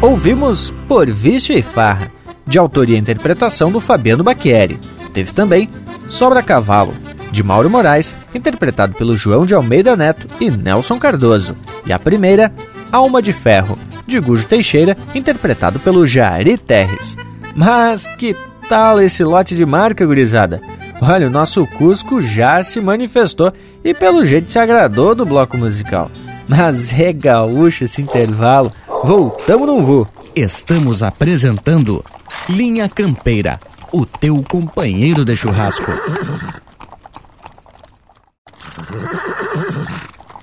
[0.00, 2.12] Ouvimos Por Vício e Farra,
[2.46, 4.78] de autoria e interpretação do Fabiano Bacchieri.
[5.12, 5.68] Teve também
[6.06, 6.94] Sobra Cavalo,
[7.32, 11.56] de Mauro Moraes, interpretado pelo João de Almeida Neto e Nelson Cardoso.
[11.84, 12.54] E a primeira,
[12.92, 13.76] Alma de Ferro,
[14.06, 17.16] de Gujo Teixeira, interpretado pelo Jari Terres.
[17.56, 18.36] Mas que
[18.68, 20.60] tal esse lote de marca, gurizada?
[21.02, 26.08] Olha, o nosso Cusco já se manifestou e pelo jeito se agradou do bloco musical.
[26.46, 28.72] Mas é gaúcho esse intervalo.
[29.04, 30.08] Voltamos no voo.
[30.34, 32.04] Estamos apresentando
[32.48, 33.58] Linha Campeira,
[33.92, 35.92] o teu companheiro de churrasco.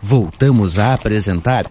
[0.01, 1.65] Voltamos a apresentar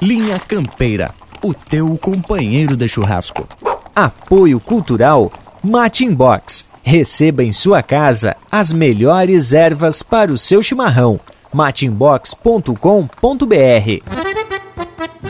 [0.00, 1.12] Linha Campeira,
[1.42, 3.46] o teu companheiro de churrasco.
[3.94, 5.32] Apoio Cultural
[5.62, 6.66] Matin Box.
[6.82, 11.18] Receba em sua casa as melhores ervas para o seu chimarrão.
[11.52, 14.45] matinbox.com.br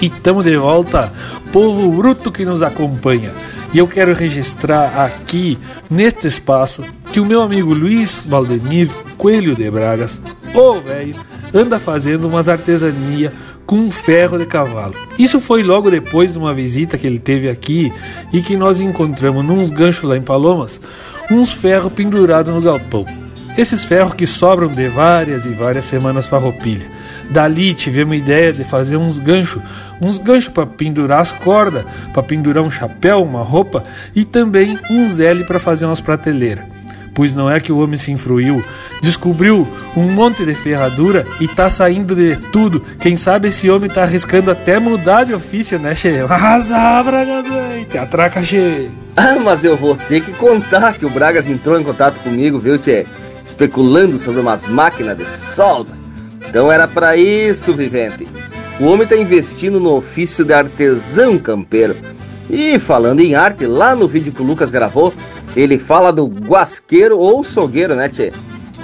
[0.01, 1.13] e estamos de volta,
[1.53, 3.33] povo bruto que nos acompanha.
[3.73, 5.59] E eu quero registrar aqui,
[5.91, 6.83] neste espaço,
[7.13, 8.89] que o meu amigo Luiz Valdemir
[9.19, 10.21] Coelho de Bragas,
[10.55, 11.15] ô velho,
[11.53, 13.33] anda fazendo umas artesanias
[13.67, 14.95] com um ferro de cavalo.
[15.19, 17.93] Isso foi logo depois de uma visita que ele teve aqui
[18.33, 20.81] e que nós encontramos nos ganchos lá em Palomas,
[21.31, 23.05] uns ferros pendurados no galpão.
[23.59, 26.87] Esses ferros que sobram de várias e várias semanas farroupilha.
[27.31, 29.63] Dali tivemos a ideia de fazer uns ganchos,
[30.01, 33.85] uns ganchos para pendurar as cordas, para pendurar um chapéu, uma roupa
[34.15, 36.65] e também uns L para fazer umas prateleiras.
[37.15, 38.63] Pois não é que o homem se infruiu,
[39.01, 39.67] descobriu
[39.97, 42.83] um monte de ferradura e tá saindo de tudo.
[43.01, 46.21] Quem sabe esse homem tá arriscando até mudar de ofício, né, Che?
[46.29, 47.47] Arrasar, Bragas,
[47.89, 48.91] te atraca, Che.
[49.17, 52.77] Ah, mas eu vou ter que contar que o Bragas entrou em contato comigo, viu,
[52.77, 53.07] Tchê?
[53.47, 55.93] Especulando sobre umas máquinas de solda.
[56.47, 58.29] Então era para isso, vivente.
[58.79, 61.97] O homem está investindo no ofício de artesão campeiro.
[62.49, 65.13] E falando em arte, lá no vídeo que o Lucas gravou,
[65.57, 68.33] ele fala do guasqueiro ou sogueiro, né, tchê?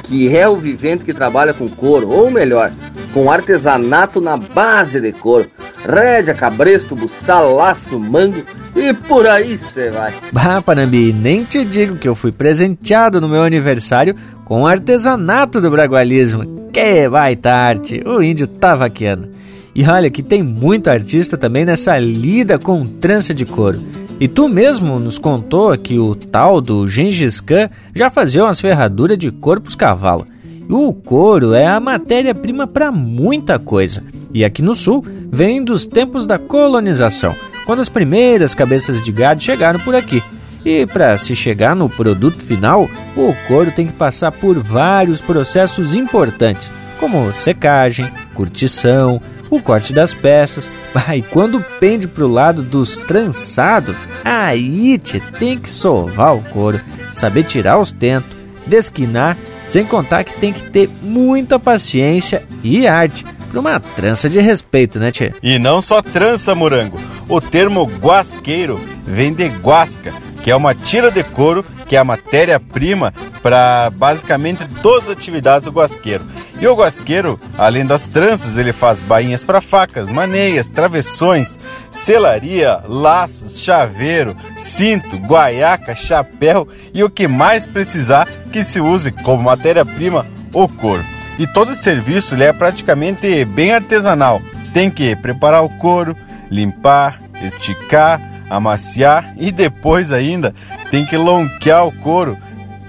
[0.02, 2.72] Que é o vivente que trabalha com couro, ou melhor,
[3.12, 5.48] com artesanato na base de couro.
[5.86, 8.42] Rédea, cabresto, buçal, laço, mango
[8.74, 10.12] e por aí você vai.
[10.32, 15.70] Bah, Panambi, nem te digo que eu fui presenteado no meu aniversário com artesanato do
[15.70, 16.70] bragualismo.
[16.72, 19.28] Que baita arte, o índio tá vaqueando.
[19.74, 23.82] E olha que tem muito artista também nessa lida com trança de couro.
[24.20, 29.18] E tu mesmo nos contou que o tal do Gengis Khan já fazia umas ferraduras
[29.18, 30.26] de couro pros cavalos.
[30.68, 34.02] E o couro é a matéria-prima para muita coisa.
[34.32, 37.34] E aqui no sul vem dos tempos da colonização,
[37.66, 40.22] quando as primeiras cabeças de gado chegaram por aqui.
[40.64, 45.94] E para se chegar no produto final, o couro tem que passar por vários processos
[45.94, 46.70] importantes,
[47.00, 49.20] como secagem, curtição,
[49.56, 50.68] o corte das peças.
[51.14, 53.94] E quando pende para o lado dos trançados,
[54.24, 56.80] aí te tem que sovar o couro,
[57.12, 58.30] saber tirar os tentos,
[58.66, 59.36] desquinar,
[59.68, 64.98] sem contar que tem que ter muita paciência e arte para uma trança de respeito,
[64.98, 65.32] né, Tchê?
[65.42, 66.98] E não só trança, morango.
[67.28, 72.04] O termo guasqueiro vem de guasca, que é uma tira de couro, que é a
[72.04, 76.24] matéria-prima para basicamente todas as atividades do guasqueiro.
[76.58, 81.58] E o guasqueiro, além das tranças, ele faz bainhas para facas, maneias, travessões,
[81.90, 89.42] selaria, laços, chaveiro, cinto, guaiaca, chapéu e o que mais precisar que se use como
[89.42, 91.04] matéria-prima o couro.
[91.38, 94.40] E todo esse serviço ele é praticamente bem artesanal.
[94.72, 96.16] Tem que preparar o couro,
[96.50, 100.54] limpar, esticar, amaciar e depois ainda
[100.90, 102.36] tem que lonquear o couro,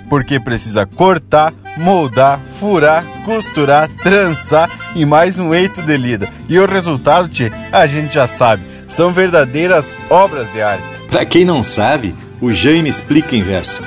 [0.10, 6.28] porque precisa cortar, moldar, furar, costurar, trançar e mais um eito de lida.
[6.50, 10.84] E o resultado, tchê, a gente já sabe, são verdadeiras obras de arte.
[11.10, 13.82] Para quem não sabe, o Jaime explica em verso.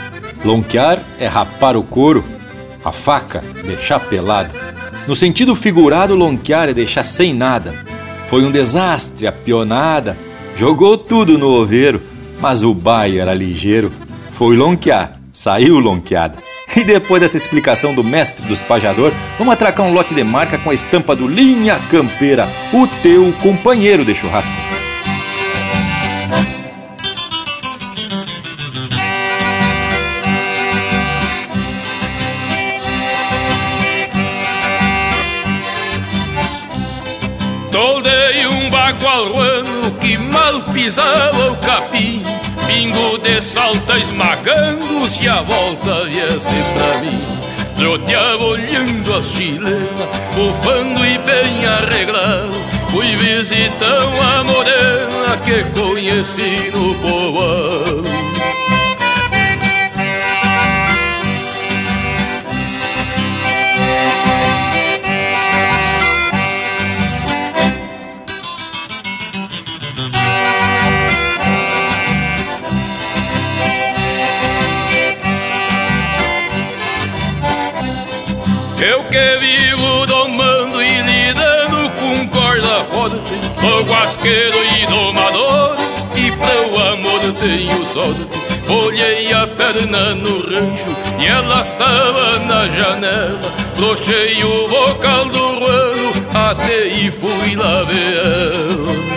[0.45, 2.25] Lonquear é rapar o couro,
[2.87, 4.55] a faca deixar pelado.
[5.07, 7.75] No sentido figurado, lonquear é deixar sem nada.
[8.29, 10.17] Foi um desastre a pionada,
[10.57, 12.01] Jogou tudo no oveiro,
[12.41, 13.93] mas o baio era ligeiro.
[14.31, 16.39] Foi lonquear, saiu lonqueada.
[16.75, 20.71] E depois dessa explicação do mestre dos pajador, vamos atracar um lote de marca com
[20.71, 24.76] a estampa do Linha Campeira, o teu companheiro de churrasco.
[40.77, 42.23] Pisava o capim
[42.67, 47.19] Pingo de salta esmagando se a volta viesse pra mim
[47.77, 52.53] Troteava olhando a chilena, bufando e bem arreglado
[52.91, 58.05] Fui visitar uma morena que conheci no povoado
[83.67, 85.77] Sou guasqueiro e domador
[86.15, 88.25] E pro amor tenho sorte
[88.69, 90.85] Olhei a perna no rancho
[91.19, 93.53] E ela estava na janela.
[93.75, 99.16] Trouxei o vocal do ruano Até e fui lá ver Ela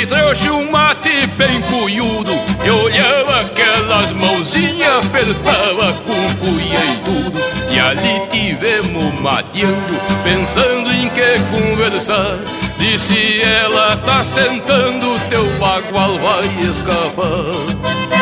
[0.00, 2.32] e trouxe um mate bem cunhudo
[2.64, 7.40] E olhava aquelas mãozinhas, apertava com cuia e tudo.
[7.70, 12.38] E ali tivemos mateando, pensando em que conversar.
[12.78, 18.19] Disse ela, tá sentando, teu bagual vai escapar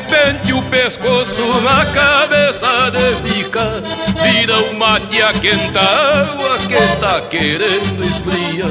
[0.00, 3.82] repente o pescoço na cabeça de fica.
[4.22, 8.66] Vira o mate a água que tá querendo esfria.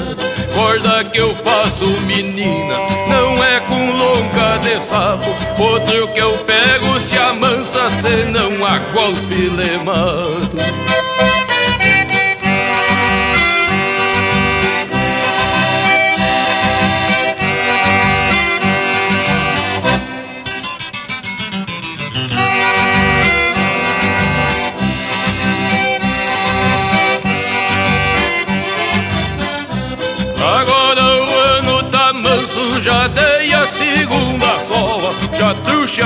[0.53, 2.73] Corda que eu faço menina,
[3.07, 5.29] não é com longa de sapo.
[5.61, 9.77] Outro que eu pego se amansa, senão a golpe le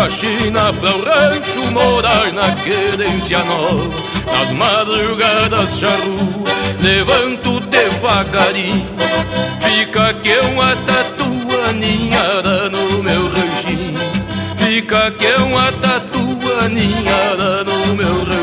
[0.03, 3.89] a China para o rancho morar na querência nova.
[4.25, 6.43] Nas madrugadas charru,
[6.81, 8.85] levanto devagarinho,
[9.61, 11.23] fica que uma tatu
[11.69, 13.99] aninhada no meu ranchinho.
[14.57, 18.42] Fica que uma tatu aninhada no meu ranchinho.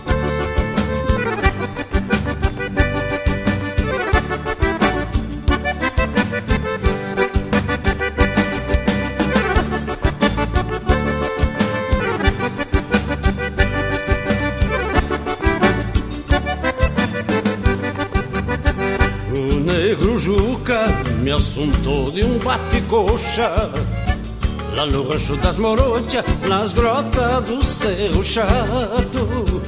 [24.91, 29.61] No rancho das Morontias, nas grotas do Cerro Chato.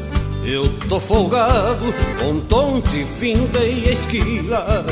[0.43, 4.85] Eu tô folgado, com tonte, finda e esquila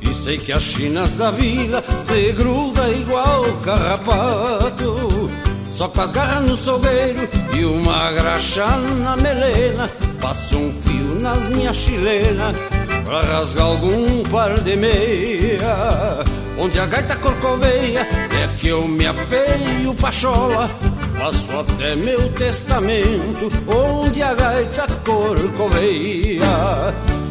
[0.00, 5.28] E sei que as chinas da vila se gruda igual carrapato.
[5.74, 8.64] Só com as garras no sogueiro e uma graxa
[9.02, 12.56] na melena Passo um fio nas minhas chilenas
[13.04, 16.24] Pra rasgar algum par de meia
[16.56, 20.68] Onde a gaita corcoveia é que eu me apeio pachola
[21.18, 26.44] Faço até meu testamento Onde a gaita corcoveia.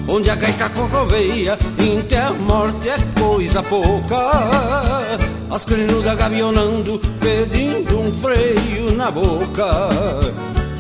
[0.07, 4.31] Onde a gaita corcoveia Inte a morte é coisa pouca.
[5.49, 9.89] As crinudas gavionando Pedindo um freio na boca.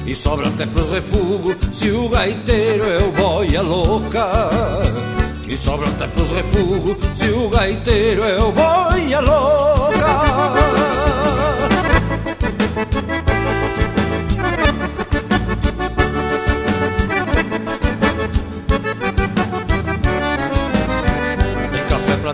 [0.05, 5.22] E sobra até pros refugos Se o gaiteiro é o boia louca
[5.53, 6.97] e sobra até pros refugos.
[7.15, 10.53] Se o gaiteiro é o boia louca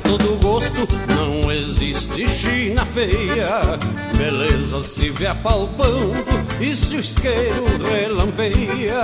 [0.02, 3.78] todo gosto Não existe China feia.
[4.18, 6.14] Beleza se vê apalpando
[6.62, 9.02] E se o isqueiro relampeia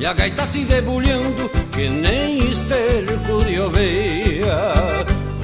[0.00, 4.56] e a gaita se debulhando que nem esterco de oveia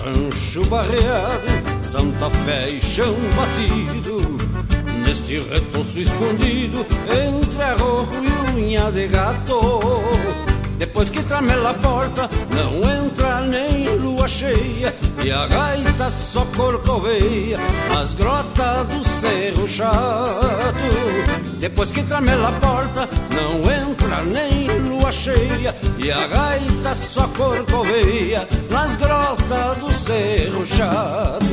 [0.07, 1.47] Rancho barreado,
[1.83, 4.37] Santa Fé e chão batido.
[5.05, 9.81] Neste retoço escondido entre arrojo e unha de gato.
[10.78, 14.95] Depois que tramela a porta, não entra nem lua cheia.
[15.24, 17.59] E a gaita só corcoveia
[17.93, 20.77] nas grotas do Cerro Chato.
[21.59, 23.76] Depois que tramela a porta, não entra
[24.24, 31.47] nem lua cheia E a gaita só corcoveia nas grotas do Cerro Chato.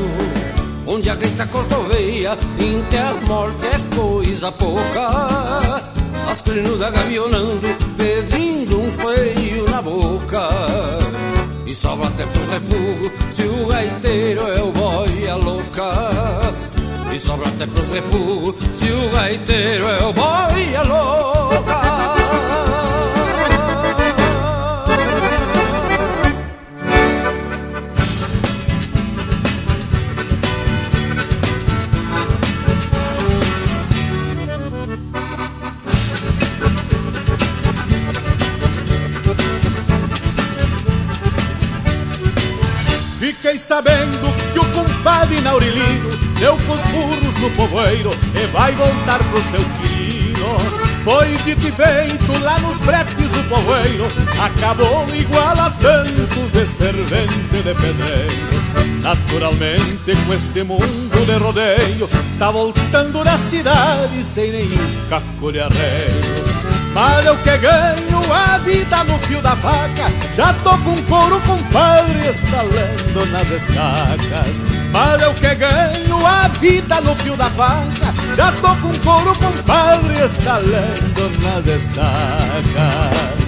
[0.86, 5.82] Onde a gaita corcoveia, inte a morte é coisa pouca.
[6.30, 7.68] As crinudas gavionando,
[7.98, 10.50] pedindo um feio na boca.
[11.66, 15.94] E sobra até pros refugos, se o gaiteiro é o boia louca.
[17.14, 21.83] E sobra até pros refugos Se o gaiteiro é o boia louca
[43.44, 48.12] Fiquei sabendo que o compadre Naurilino Deu com os burros no povoeiro
[48.42, 50.48] E vai voltar pro seu quilo
[51.04, 54.06] Foi dito e feito lá nos bretes do povoeiro
[54.42, 59.02] Acabou igual a tantos de servente de pedreiro.
[59.02, 62.10] Naturalmente com este mundo de rodeio
[62.40, 65.52] Tá voltando da cidade sem nenhum caco
[66.94, 70.12] mas eu que ganho a vida no fio da faca.
[70.36, 74.64] Já tô com couro compadre estalando nas estacas.
[74.92, 78.14] Mas eu que ganho a vida no fio da faca.
[78.36, 83.43] Já tô com couro compadre estalando nas estacas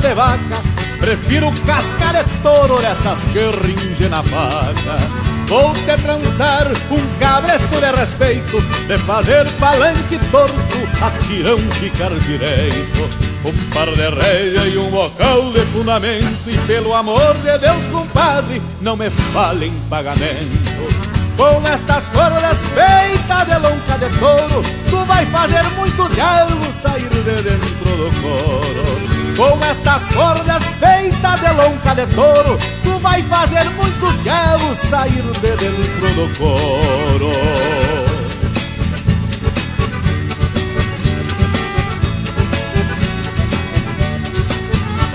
[0.00, 4.98] de vaca Prefiro casca de touro nessas que ringe na faca
[5.46, 13.26] Vou te trançar um cabresto de respeito De fazer palanque torto, a tirão ficar direito.
[13.44, 18.60] Um par de rédea e um bocal de fundamento E pelo amor de Deus, compadre,
[18.80, 21.06] não me falem pagamento.
[21.36, 27.42] Com estas cordas feitas de lonca de touro Tu vai fazer muito diabo sair de
[27.42, 34.10] dentro do coro Com estas cordas feitas de lonca de touro Tu vai fazer muito
[34.22, 37.32] diabo sair de dentro do coro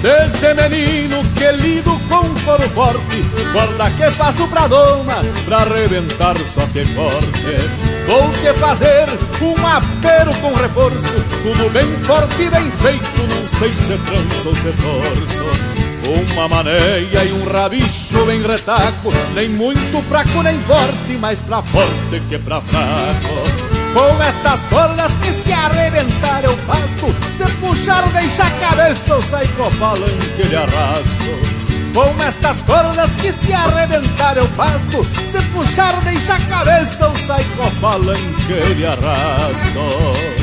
[0.03, 6.68] Desde menino que lido com coro forte Guarda que faço pra doma Pra arrebentar só
[6.68, 9.08] que corte Vou te fazer
[9.42, 11.16] um apero com reforço.
[11.44, 16.34] Tudo bem forte e bem feito Não sei se tranço ou se torço.
[16.34, 19.14] Uma maneia e um rabicho bem retaco.
[19.34, 23.72] Nem muito fraco nem forte Mas pra forte que pra fraco.
[23.94, 29.48] Com estas cordas que se arrebentar eu pasto Se puxar deixa a cabeça eu saio
[29.54, 31.61] com o palanque de arrasto
[31.94, 37.46] Com estas cordas que se arrebentar eu pasto Se puxar deixa a cabeça eu saio
[37.58, 40.42] com o palanque de arrasto.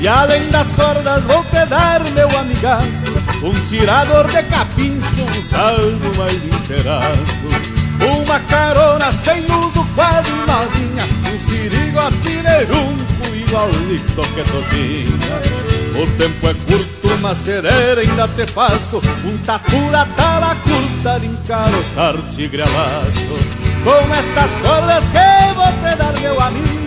[0.00, 3.12] E além das cordas vou te dar, meu amigaço
[3.42, 7.72] Um tirador de capincho, um saldo mais inteiraço.
[8.20, 16.54] Uma carona sem uso quase novinha Um sirigote nerunco igualito que totinha O tempo é
[16.54, 19.00] curto, uma cereira ainda te faço.
[19.24, 23.38] Um tatura tala curta de encaroçar tigre a laço
[23.84, 26.82] Com estas cordas que vou te dar, meu amigo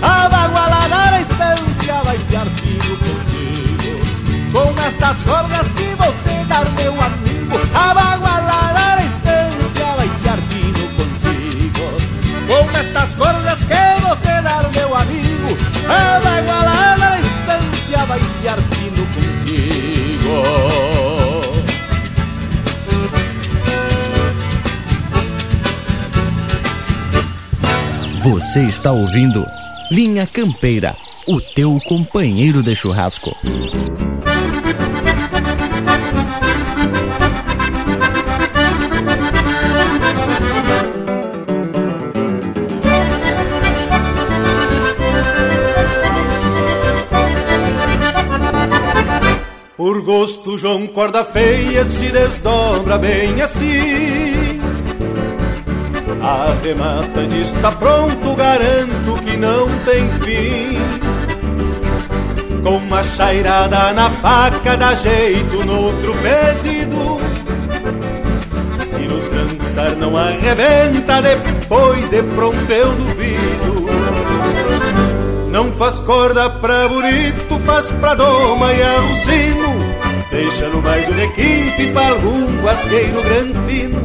[0.00, 4.52] a bagualada na estância vai piar fino contigo.
[4.52, 10.38] Com estas cordas que vou te dar, meu amigo A bagualada na estância vai piar
[10.48, 11.86] fino contigo.
[12.46, 15.27] Com estas cordas que vou te dar, meu amigo
[15.88, 20.68] A bagualada na estância vai piar fino contigo
[28.22, 29.46] Você está ouvindo
[29.90, 30.94] Linha Campeira,
[31.26, 33.34] o teu companheiro de churrasco.
[50.18, 54.60] Por gosto, João Corda Feia se desdobra bem assim.
[56.20, 60.76] Arremata de está pronto, garanto que não tem fim.
[62.64, 67.20] Com uma chairada na faca, dá jeito no outro pedido.
[68.80, 73.86] Se no trançar não arrebenta, depois de pronto eu duvido.
[75.52, 79.87] Não faz corda pra burito, faz pra doma e alucino.
[80.38, 84.00] Deixa no mais um requinte e para algum guasqueiro granfino.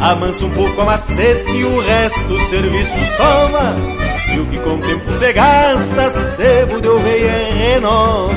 [0.00, 3.76] Amansa um pouco a macete e o resto o serviço soma.
[4.34, 8.34] E o que com o tempo se gasta, sebo de oveia renova.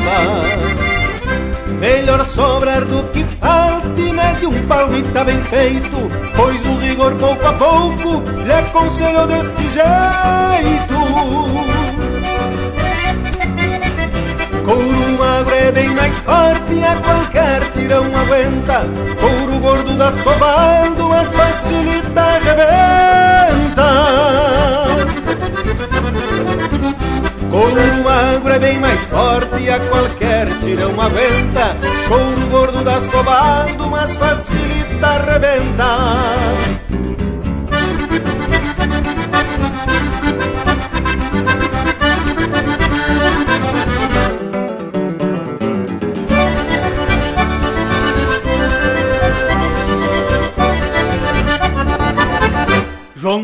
[1.80, 5.98] Melhor sobrar do que falte, mete um palmita bem feito,
[6.36, 11.02] pois o rigor pouco a pouco lhe aconselho deste jeito.
[14.64, 15.01] Couro
[15.42, 18.86] magro é bem mais forte, a qualquer tirão aguenta.
[19.20, 23.88] Couro gordo dá sovado, mas facilita arrebenta.
[27.50, 31.76] Couro magro é bem mais forte, a qualquer tirão aguenta.
[32.08, 34.72] Couro gordo dá sovado, mas facilita
[35.08, 36.71] volta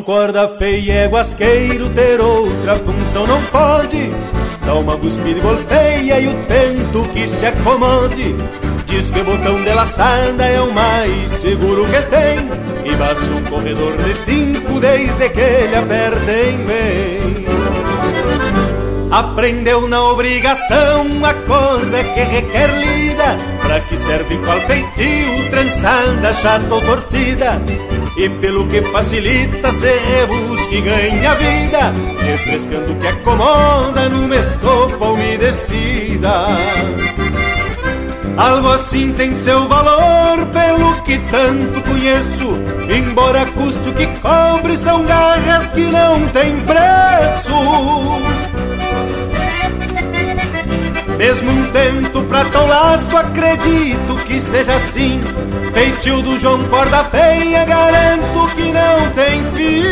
[0.08, 4.10] Corda Feia é guasqueiro, ter outra função não pode.
[4.66, 8.34] Dá uma cuspida e golpeia e o tento que se acomode.
[8.86, 12.38] Diz que o botão de laçada é o mais seguro que tem.
[12.90, 17.46] E basta um corredor de cinco desde que ele aperta em bem.
[19.12, 23.38] Aprendeu na obrigação a corda que requer lida.
[23.62, 27.62] Pra que serve qual feitio, trançada, chata ou torcida
[28.18, 36.48] e pelo que facilita se rebusca ganha vida, refrescando o que acomoda numa estopa umedecida.
[38.36, 42.58] Algo assim tem seu valor, pelo que tanto conheço,
[42.90, 47.54] embora custo que cobre, são garras que não tem preço.
[51.18, 55.20] Mesmo um tento pra tão laço, acredito que seja assim.
[55.78, 59.84] Feitio do João Corda Feia, garanto que não tem fim.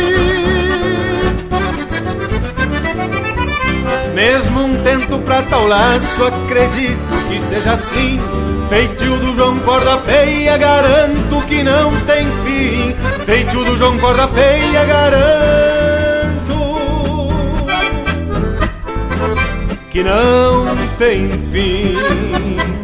[4.12, 8.18] Mesmo um tento pra tal laço, acredito que seja assim.
[8.68, 12.92] Feitio do João Corda Feia, garanto que não tem fim.
[13.24, 15.36] Feitio do João Corda Feia, garanto
[19.92, 20.66] que não
[20.98, 22.75] tem fim.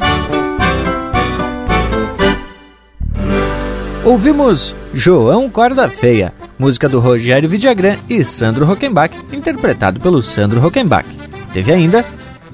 [4.04, 11.06] Ouvimos João Corda Feia, música do Rogério Vidagrã e Sandro Rockenbach, interpretado pelo Sandro Rockenbach.
[11.52, 12.04] Teve ainda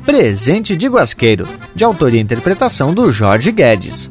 [0.05, 4.11] Presente de Guasqueiro, de autoria e interpretação do Jorge Guedes.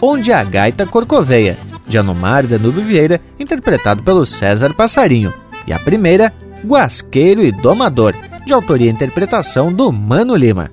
[0.00, 5.34] Onde a Gaita Corcoveia, de Anomar Danube Vieira, interpretado pelo César Passarinho.
[5.66, 6.32] E a primeira,
[6.64, 8.14] Guasqueiro e Domador,
[8.46, 10.70] de autoria e interpretação do Mano Lima.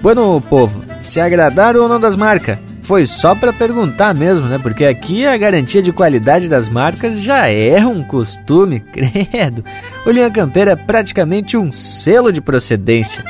[0.00, 2.58] Bueno, povo, se agradaram ou não das marcas?
[2.82, 4.58] Foi só para perguntar mesmo, né?
[4.58, 9.64] Porque aqui a garantia de qualidade das marcas já é um costume, credo.
[10.04, 13.24] O Linha Campeira é praticamente um selo de procedência.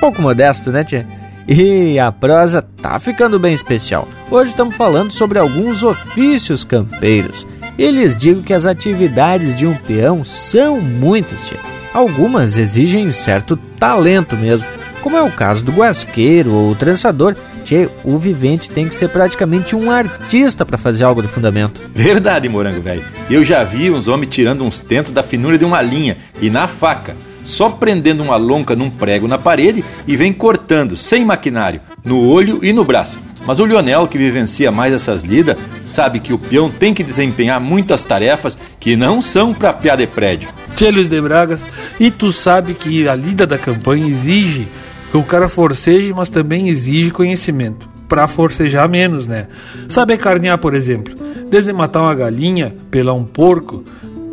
[0.00, 1.06] Pouco modesto, né, tia?
[1.46, 4.06] E a prosa tá ficando bem especial.
[4.30, 7.46] Hoje estamos falando sobre alguns ofícios campeiros.
[7.76, 11.58] E lhes digo que as atividades de um peão são muitas, tia.
[11.92, 14.66] Algumas exigem certo talento mesmo,
[15.02, 17.34] como é o caso do guasqueiro ou trançador.
[17.64, 21.80] Tchê, o vivente tem que ser praticamente um artista para fazer algo de fundamento.
[21.94, 23.04] Verdade, morango velho.
[23.28, 26.66] Eu já vi uns homens tirando uns tentos da finura de uma linha e na
[26.66, 32.24] faca, só prendendo uma lonca num prego na parede e vem cortando, sem maquinário, no
[32.28, 33.18] olho e no braço.
[33.44, 37.60] Mas o Lionel, que vivencia mais essas lidas, sabe que o peão tem que desempenhar
[37.60, 40.48] muitas tarefas que não são para piar de prédio.
[40.76, 41.64] Tchê Luiz de Bragas,
[41.98, 44.68] e tu sabe que a lida da campanha exige
[45.18, 47.88] o cara forceje, mas também exige conhecimento.
[48.08, 49.46] Para forcejar menos, né?
[49.88, 51.14] Saber carnear, por exemplo.
[51.48, 53.84] Desde matar uma galinha, pelar um porco,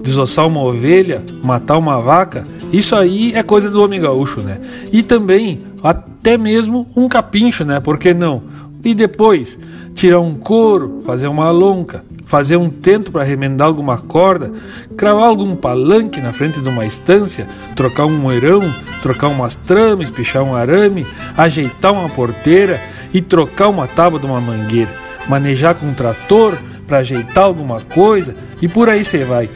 [0.02, 4.60] desossar uma ovelha, matar uma vaca, isso aí é coisa do homem gaúcho, né?
[4.92, 7.80] E também, até mesmo um capincho, né?
[7.80, 8.44] Por que não?
[8.84, 9.60] E depois,
[9.94, 14.52] tirar um couro, fazer uma lonca, fazer um tento para remendar alguma corda,
[14.96, 18.62] cravar algum palanque na frente de uma estância, trocar um moerão,
[19.02, 22.80] trocar umas trames, pichar um arame, ajeitar uma porteira
[23.14, 24.92] e trocar uma tábua de uma mangueira,
[25.28, 26.58] manejar com um trator
[26.88, 29.50] para ajeitar alguma coisa e por aí você vai.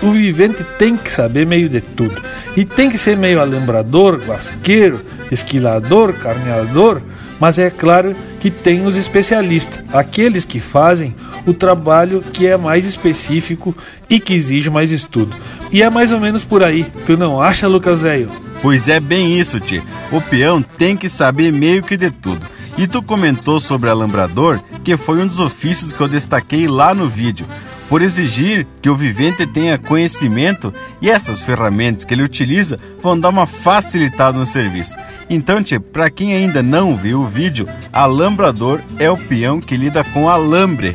[0.00, 2.22] O vivente tem que saber meio de tudo.
[2.56, 5.00] E tem que ser meio alembrador, guasqueiro,
[5.30, 7.02] esquilador, carneador,
[7.40, 11.14] mas é claro que tem os especialistas, aqueles que fazem
[11.46, 13.76] o trabalho que é mais específico
[14.08, 15.36] e que exige mais estudo.
[15.72, 18.30] E é mais ou menos por aí, tu não acha, Lucas Velho?
[18.60, 19.82] Pois é bem isso, tio.
[20.10, 22.44] O peão tem que saber meio que de tudo.
[22.76, 27.08] E tu comentou sobre alambrador, que foi um dos ofícios que eu destaquei lá no
[27.08, 27.46] vídeo
[27.88, 33.30] por exigir que o vivente tenha conhecimento e essas ferramentas que ele utiliza vão dar
[33.30, 34.96] uma facilitada no serviço.
[35.30, 35.62] Então,
[35.92, 40.94] para quem ainda não viu o vídeo, alambrador é o peão que lida com alambre,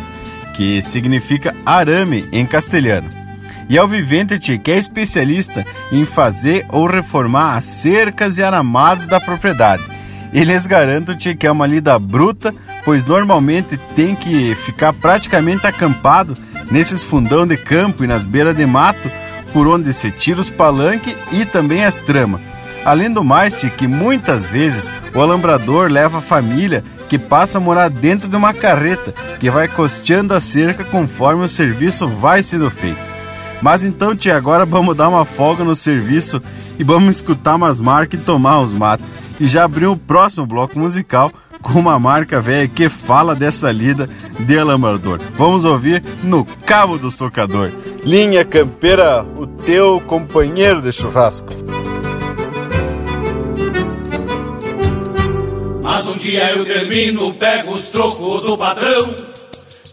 [0.55, 3.09] que significa arame em castelhano.
[3.69, 9.07] E é o vivente que é especialista em fazer ou reformar as cercas e aramados
[9.07, 9.83] da propriedade.
[10.33, 10.67] Eles
[11.17, 12.53] tchê, que é uma lida bruta,
[12.83, 16.35] pois normalmente tem que ficar praticamente acampado
[16.71, 19.09] nesses fundão de campo e nas beiras de mato,
[19.51, 22.41] por onde se tira os palanques e também as tramas.
[22.85, 27.89] Além do mais, que muitas vezes o alambrador leva a família que passa a morar
[27.89, 32.99] dentro de uma carreta que vai costeando a cerca conforme o serviço vai sendo feito.
[33.61, 36.41] Mas então, tia, agora vamos dar uma folga no serviço
[36.77, 39.05] e vamos escutar umas marcas e tomar uns matos.
[39.39, 41.31] E já abriu o próximo bloco musical
[41.63, 44.09] com uma marca velha que fala dessa lida
[44.39, 45.19] de alambrador.
[45.35, 47.71] Vamos ouvir no Cabo do Socador.
[48.03, 51.47] Linha Campeira, o teu companheiro de churrasco.
[55.81, 59.15] Mas um dia eu termino, pego os trocos do patrão,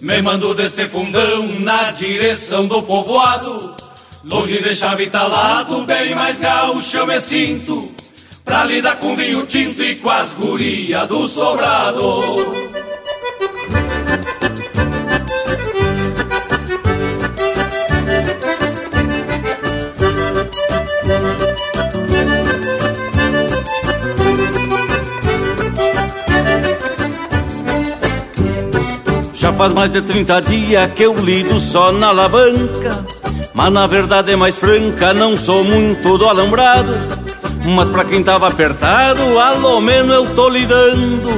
[0.00, 3.76] me mando deste fundão na direção do povoado.
[4.24, 7.94] Longe de chave talado, bem mais gaúcho eu me sinto,
[8.50, 12.20] pra lidar com vinho tinto e com as guria do sobrado.
[29.32, 33.06] Já faz mais de 30 dias que eu lido só na alavanca.
[33.54, 37.19] Mas na verdade é mais franca, não sou muito do alambrado.
[37.64, 41.30] Mas pra quem tava apertado, alô menos eu tô lidando.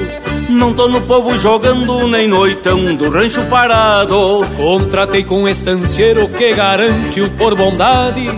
[0.48, 4.42] Não tô no povo jogando, nem noitão do rancho parado.
[4.56, 8.28] Contratei com um estancieiro que garante o por bondade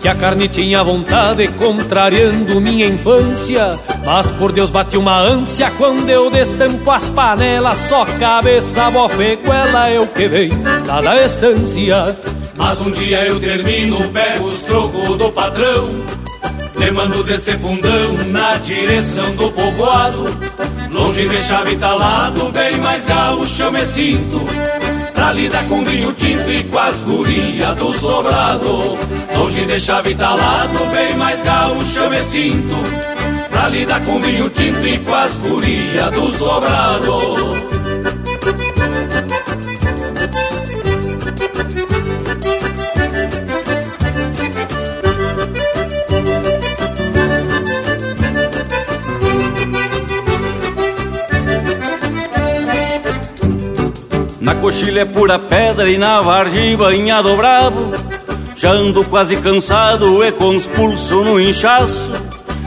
[0.00, 3.78] que a carne tinha vontade, contrariando minha infância.
[4.04, 10.06] Mas por Deus bate uma ânsia quando eu destampo as panelas, só cabeça, bofeguela eu
[10.06, 10.50] que vem
[10.86, 12.08] lá da estância.
[12.56, 15.88] Mas um dia eu termino, pego os trocos do patrão,
[16.80, 20.24] te mando deste fundão na direção do povoado.
[20.90, 24.40] Longe de chave talado, bem mais gaúcho eu me sinto.
[25.14, 28.98] Pra lidar com vinho tinto e com as gurias do sobrado.
[29.36, 32.76] Longe de chave talado, bem mais gaúcho eu me sinto.
[33.50, 37.79] Pra lidar com vinho tinto e com as gurias do sobrado
[54.60, 57.92] Coxilha é pura pedra e na vargem banhado bravo
[58.54, 62.12] Já ando quase cansado e com os pulsos no inchaço.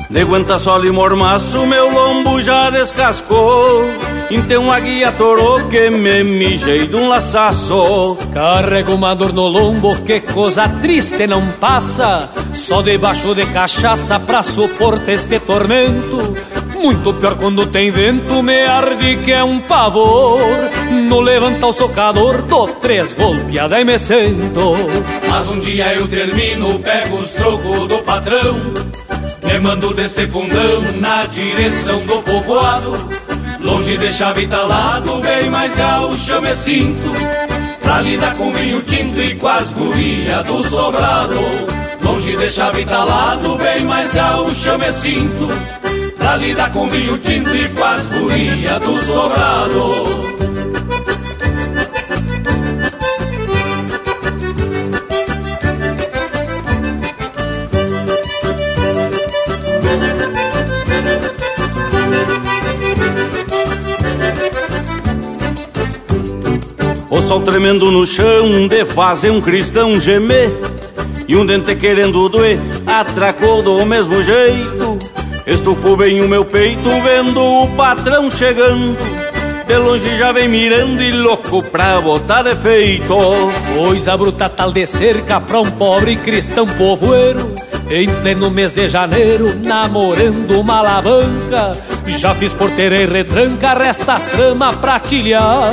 [0.10, 3.84] De aguenta sol e mormaço, meu lombo já descascou.
[4.30, 8.18] Então a guia torou que me mijei de um laçaço.
[8.34, 12.30] Carrego uma dor no lombo, que coisa triste não passa.
[12.54, 16.36] Só debaixo de cachaça pra suportar este tormento.
[16.76, 20.40] Muito pior quando tem vento, me arde que é um pavor.
[21.22, 24.76] Levanta o socador, dou três golpeadas e me sento.
[25.30, 28.56] Mas um dia eu termino, pego os trocos do patrão.
[29.44, 32.98] Me mando deste fundão na direção do povoado.
[33.60, 37.12] Longe de chave talado, bem mais gaúcho eu me sinto.
[37.82, 41.40] Pra lidar com vinho tinto e com as gurias do sobrado.
[42.04, 45.48] Longe de chave talado, bem mais gaúcho eu me sinto
[46.18, 50.33] Pra lidar com vinho tinto e com as gurias do sobrado
[67.14, 70.52] O sol tremendo no chão de fazer um cristão gemer.
[71.28, 74.98] E um dente querendo doer atracou do mesmo jeito.
[75.46, 78.98] Estufou bem o meu peito vendo o patrão chegando.
[79.68, 83.16] De longe já vem mirando e louco pra botar defeito
[83.76, 87.54] Coisa bruta tal de cerca pra um pobre cristão povoeiro.
[87.92, 91.74] Em pleno mês de janeiro, namorando uma alavanca.
[92.08, 95.72] Já fiz porteira e retranca, resta as tramas pra tilhar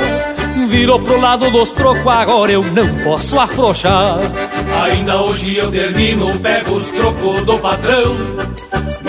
[0.71, 4.17] Virou pro lado dos trocos, agora eu não posso afrouxar.
[4.83, 8.15] Ainda hoje eu termino, pego os trocos do patrão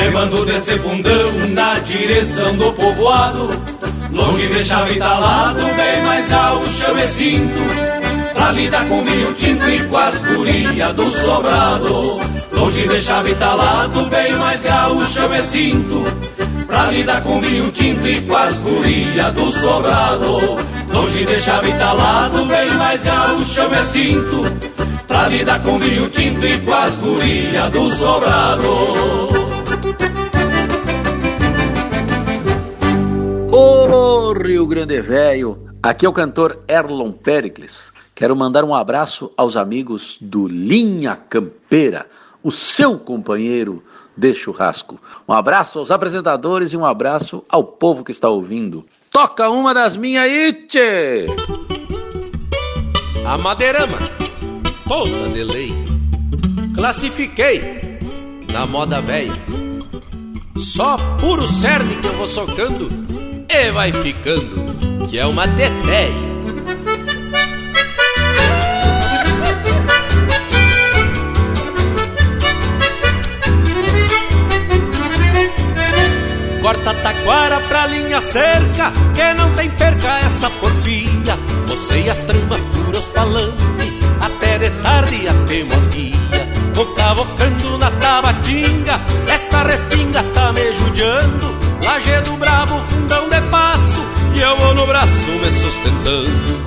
[0.02, 3.48] me mando desse fundão na direção do povoado.
[4.10, 7.59] Longe de chave talado, bem mais gaúcho eu me sinto
[8.34, 12.20] Pra lidar com vinho tinto e com as gurias do sobrado.
[12.52, 16.05] Longe de chave talado, bem mais gaúcho eu me sinto
[16.66, 20.59] Pra lidar com vinho tinto e com as gurias do sobrado
[20.93, 24.40] Longe de chave talado, bem mais gaúcho eu me sinto
[25.06, 29.43] Pra lidar com vinho tinto e com as gurias do sobrado
[33.55, 37.93] Ô Rio Grande Velho, aqui é o cantor Erlon Pericles.
[38.14, 42.06] Quero mandar um abraço aos amigos do Linha Campeira,
[42.43, 43.82] o seu companheiro
[44.16, 44.98] de churrasco.
[45.28, 48.86] Um abraço aos apresentadores e um abraço ao povo que está ouvindo.
[49.12, 51.26] Toca uma das minhas aí, tchê!
[53.26, 53.98] A madeirama,
[54.89, 55.74] toda de lei.
[56.74, 57.60] Classifiquei
[58.51, 59.34] na moda velha.
[60.56, 62.89] Só puro cerne que eu vou socando
[63.51, 66.32] e vai ficando, que é uma teteia.
[76.62, 81.36] Corta taquara pra linha cerca, que não tem perca essa porfia.
[81.66, 86.12] Você e as tramas fura os palanque, até de tarde até mosguia.
[86.74, 91.52] Vou cavocando na tabatinga, esta restinga tá me judiando.
[91.84, 94.01] Lajedo brabo, fundão de passo,
[94.36, 96.62] e eu vou no braço me sustentando.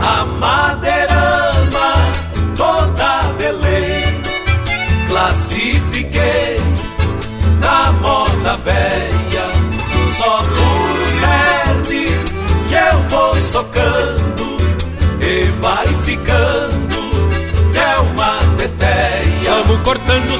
[0.00, 0.24] A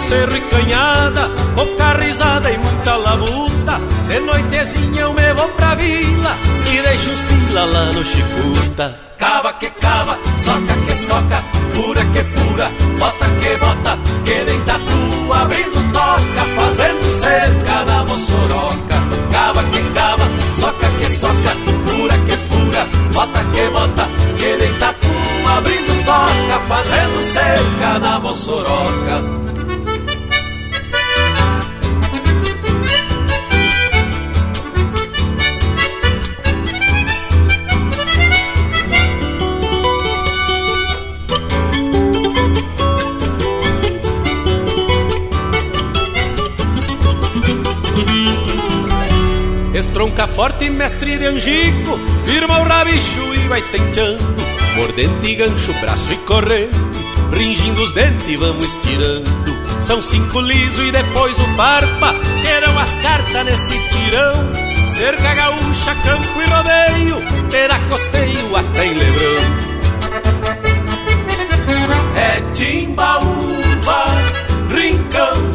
[0.03, 3.81] cerro e canhada, pouca risada e muita labuta.
[4.09, 6.37] De noitezinha eu me vou pra vila
[6.71, 8.99] e deixo uns pila lá no Chicuta.
[9.19, 11.43] Cava que cava, soca que soca,
[11.75, 18.97] fura que fura, bota que bota, que nem tatu abrindo toca, fazendo cerca na moçoroca.
[19.31, 20.25] Cava que cava,
[20.59, 21.53] soca que soca,
[21.87, 25.09] fura que fura, bota que bota, que nem tatu
[25.57, 29.43] abrindo toca, fazendo cerca na moçoroca.
[50.43, 54.35] Forte, mestre de angico, firma o rabicho e vai tentando.
[54.75, 56.77] Mordente e gancho, braço e corrente,
[57.33, 59.31] ringindo os dentes vamos estirando.
[59.81, 62.13] São cinco liso e depois o farpa,
[62.43, 64.89] terão as cartas nesse tirão.
[64.89, 69.73] Cerca gaúcha, campo e rodeio, terá costeio até em Lebrão.
[72.17, 74.05] É timbaúva,
[74.75, 75.52] rincão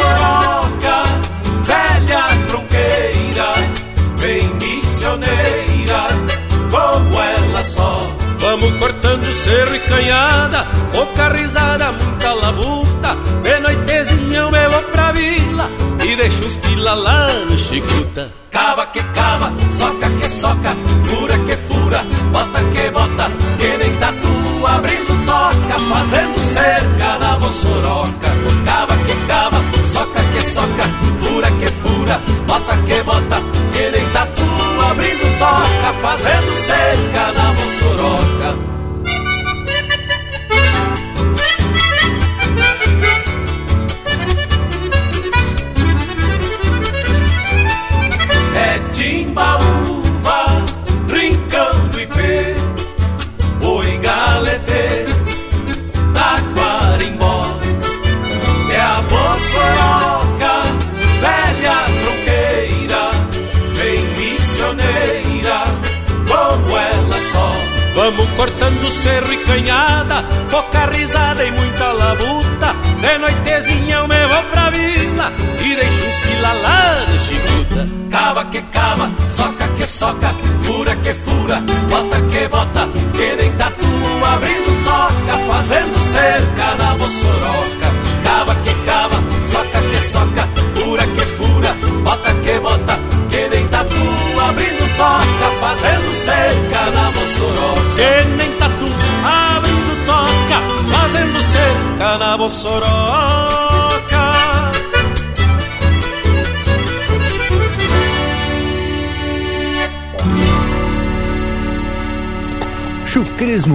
[0.00, 1.02] a moçoroca,
[1.62, 3.54] velha tronqueira
[4.20, 6.08] Bem missioneira,
[6.70, 8.14] como ela só.
[8.38, 13.16] Vamos cortando cerro e canhada Pouca risada, muita labuta.
[13.42, 15.68] De noitezinha eu vou pra vila
[16.04, 19.50] E deixo os pila lá no Chicuta Cava que cava,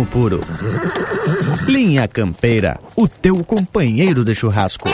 [0.10, 0.40] puro.
[1.68, 4.90] Linha Campeira, o teu companheiro de churrasco.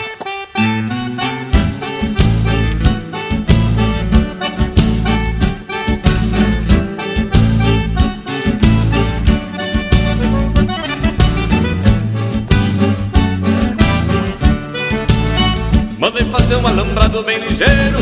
[15.97, 17.97] Mandei fazer um alambrado bem ligeiro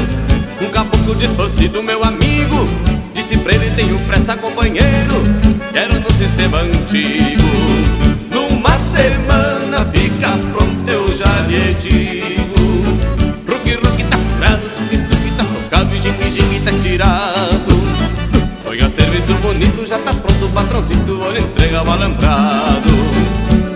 [0.61, 2.67] Um caboclo distorcido, meu amigo
[3.13, 4.92] Disse pra ele, tenho pressa, companheiro
[6.93, 12.53] Numa semana fica pronto, eu já lhe digo.
[13.49, 17.73] Ruki, ruki, tá furado, suki, suki, tá socado, jingue, jingue, tá tirado.
[18.67, 22.89] Oiga, serviço bonito, já tá pronto, patrãozinho, olha, entrega o alambrado.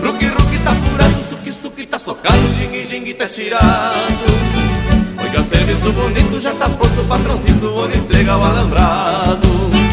[0.00, 4.30] Ruki, ruki, tá furado, suki, suki, tá socado, jingue, jingue, tá tirado.
[5.24, 9.87] Oiga, serviço bonito, já tá pronto, patrãozinho, olha, entrega o alambrado.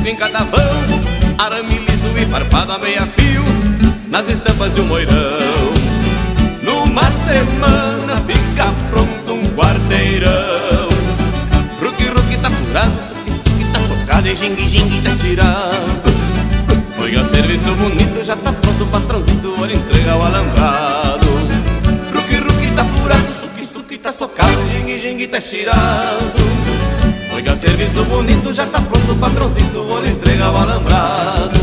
[0.00, 3.44] Angico em cada vão Arame liso e farpado a meia fio
[4.08, 5.14] Nas estampas de um moirão.
[6.62, 10.88] Numa semana fica pronto um quarteirão
[11.80, 16.10] Ruki, ruki tá furado Suki, suki tá socado E jingue, jingue tá tirado
[17.00, 21.26] Oiga, serviço bonito Já tá pronto o patrãozinho Olha, entrega o alambrado.
[22.12, 26.69] Ruki, ruki tá furado Suki, suki tá socado Jingue, jingue tá tirado
[27.40, 31.59] Oiga, serviço bonito, já tá pronto patrãozinho, olha, entrega o alambrado.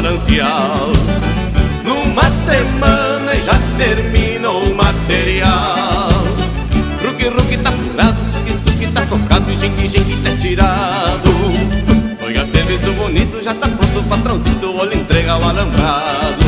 [0.00, 0.90] Manancial.
[1.84, 6.08] Numa semana já termina o material.
[7.04, 11.30] Ruki, ruki tá furado, suki, suki tá socado, jingue, jingue tá tirado.
[12.24, 16.46] Oiga, serviço bonito, já tá pronto patrãozinho, olha, entrega o alambrado.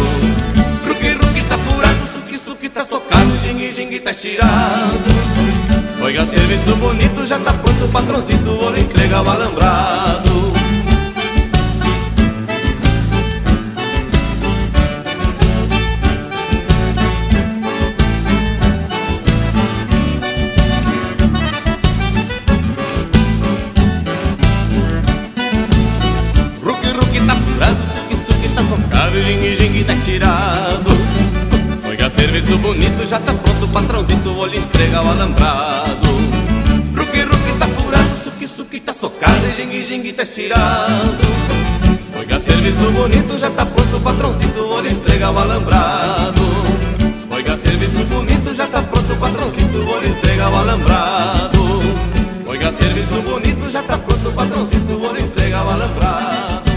[0.86, 4.98] Ruki, ruki tá furado, suki, suki tá socado, jingue, jingue tá tirado.
[6.02, 10.31] Oiga, serviço bonito, já tá pronto patrãozinho, olha, entrega o alambrado.
[34.90, 36.08] O alambrado.
[36.96, 41.18] Ruki, ruki tá furado, suki, suki tá socado, jingue, jingue tá tirado.
[42.18, 46.42] Oiga, serviço bonito, já tá pronto, patrãozinho, olha, entrega o alambrado.
[47.30, 51.58] Oiga, serviço bonito, já tá pronto, patrãozinho, olha, entrega o alambrado.
[52.46, 56.72] Oiga, serviço bonito, já tá pronto, patrãozinho, olha, entrega o alambrado.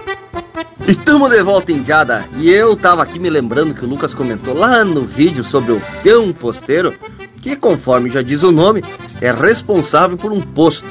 [0.87, 2.29] Estamos de volta, Indiada.
[2.37, 5.81] E eu tava aqui me lembrando que o Lucas comentou lá no vídeo sobre o
[6.03, 6.93] peão posteiro,
[7.41, 8.83] que conforme já diz o nome,
[9.19, 10.87] é responsável por um posto.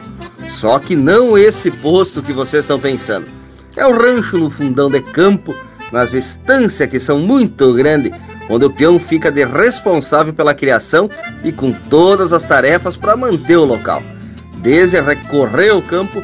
[0.50, 3.26] Só que não esse posto que vocês estão pensando.
[3.76, 5.54] É o rancho no fundão de campo,
[5.92, 8.10] nas estâncias que são muito grandes,
[8.50, 11.08] onde o peão fica de responsável pela criação
[11.44, 14.02] e com todas as tarefas para manter o local.
[14.56, 16.20] Desde recorrer ao campo,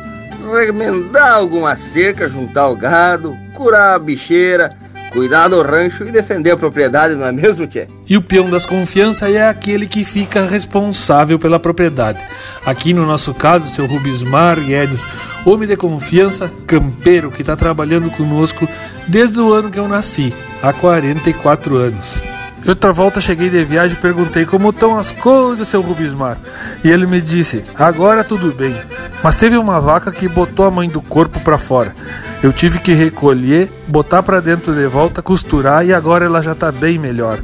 [0.52, 4.70] remendar alguma cerca, juntar o gado, curar a bicheira,
[5.12, 7.86] cuidar do rancho e defender a propriedade, não é mesmo, Tchê?
[8.08, 12.18] E o peão das confianças é aquele que fica responsável pela propriedade.
[12.64, 15.04] Aqui no nosso caso, seu Rubismar Guedes,
[15.44, 18.66] homem de confiança, campeiro que está trabalhando conosco
[19.06, 20.32] desde o ano que eu nasci,
[20.62, 22.39] há 44 anos.
[22.66, 26.38] Outra volta cheguei de viagem e perguntei como estão as coisas, seu Rubismar.
[26.84, 28.74] E ele me disse: agora tudo bem.
[29.22, 31.94] Mas teve uma vaca que botou a mãe do corpo para fora.
[32.42, 36.72] Eu tive que recolher, botar para dentro de volta, costurar e agora ela já tá
[36.72, 37.38] bem melhor.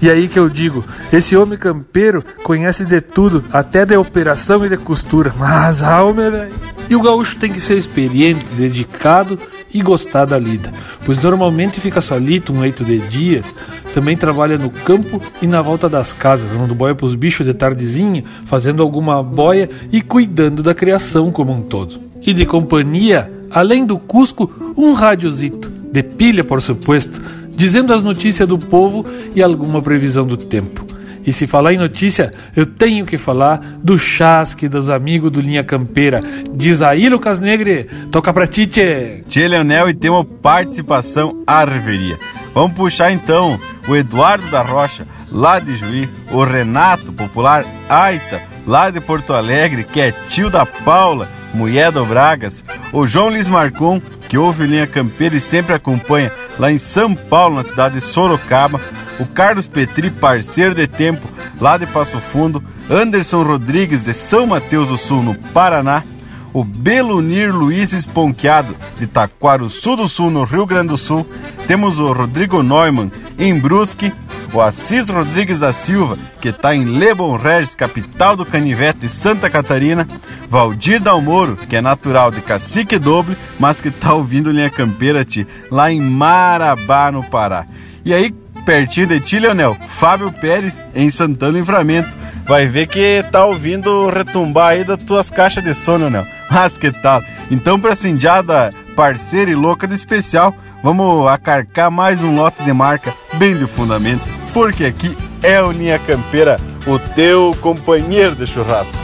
[0.00, 4.68] E aí que eu digo, esse homem campeiro conhece de tudo, até de operação e
[4.68, 5.32] de costura.
[5.38, 6.52] Mas alma, velho.
[6.90, 9.38] E o gaúcho tem que ser experiente, dedicado
[9.72, 10.70] e gostar da lida,
[11.04, 13.54] pois normalmente fica solito um leito de dias,
[13.94, 18.24] também trabalha no campo e na volta das casas, dando boia pros bichos de tardezinha,
[18.44, 22.00] fazendo alguma boia e cuidando da criação como um todo.
[22.24, 27.20] E de companhia, além do Cusco, um radiozito, de pilha por supuesto,
[27.54, 30.86] dizendo as notícias do povo e alguma previsão do tempo.
[31.24, 35.62] E se falar em notícia, eu tenho que falar do chasque dos amigos do Linha
[35.62, 36.22] Campeira.
[36.52, 39.22] Diz aí, Lucas Negre, toca pra ti, tchê.
[39.48, 42.18] Leonel, e temos participação à reveria.
[42.54, 43.58] Vamos puxar então
[43.88, 49.84] o Eduardo da Rocha, lá de Juí, o Renato, popular Aita, lá de Porto Alegre,
[49.84, 54.86] que é tio da Paula, mulher do Bragas, o João Luiz Marcon, que ouve Linha
[54.86, 58.80] Campeira e sempre acompanha lá em São Paulo, na cidade de Sorocaba,
[59.18, 61.28] o Carlos Petri, parceiro de tempo
[61.60, 66.02] lá de Passo Fundo, Anderson Rodrigues de São Mateus do Sul, no Paraná,
[66.52, 71.26] o Belunir Luiz Esponqueado de Taquaruçu do Sul, no Rio Grande do Sul,
[71.66, 74.12] temos o Rodrigo Neumann em Brusque,
[74.52, 80.06] o Assis Rodrigues da Silva, que está em Lebon Regis, capital do Canivete, Santa Catarina,
[80.48, 85.46] Valdir Dalmoro, que é natural de Cacique Doble, mas que está ouvindo Linha Campeira ti,
[85.70, 87.66] lá em Marabá, no Pará.
[88.04, 88.34] E aí,
[88.66, 92.16] pertinho de ti, Leonel, Fábio Pérez, em Santana Livramento.
[92.46, 96.26] Vai ver que tá ouvindo retumbar aí das tuas caixas de sono, Leonel.
[96.52, 97.22] Mas que tal?
[97.50, 103.14] Então, pra cindiada parceira e louca de especial, vamos acarcar mais um lote de marca
[103.38, 104.22] bem de fundamento,
[104.52, 108.98] porque aqui é o Linha Campeira, o teu companheiro de churrasco.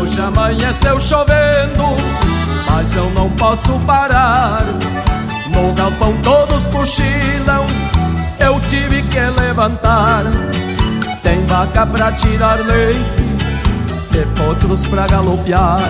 [0.00, 1.84] Hoje amanheceu chovendo,
[2.66, 4.64] mas eu não posso parar.
[5.60, 7.66] No galpão todos cochilam,
[8.38, 10.24] eu tive que levantar.
[11.22, 13.22] Tem vaca pra tirar leite,
[14.14, 15.82] e potros pra galopear.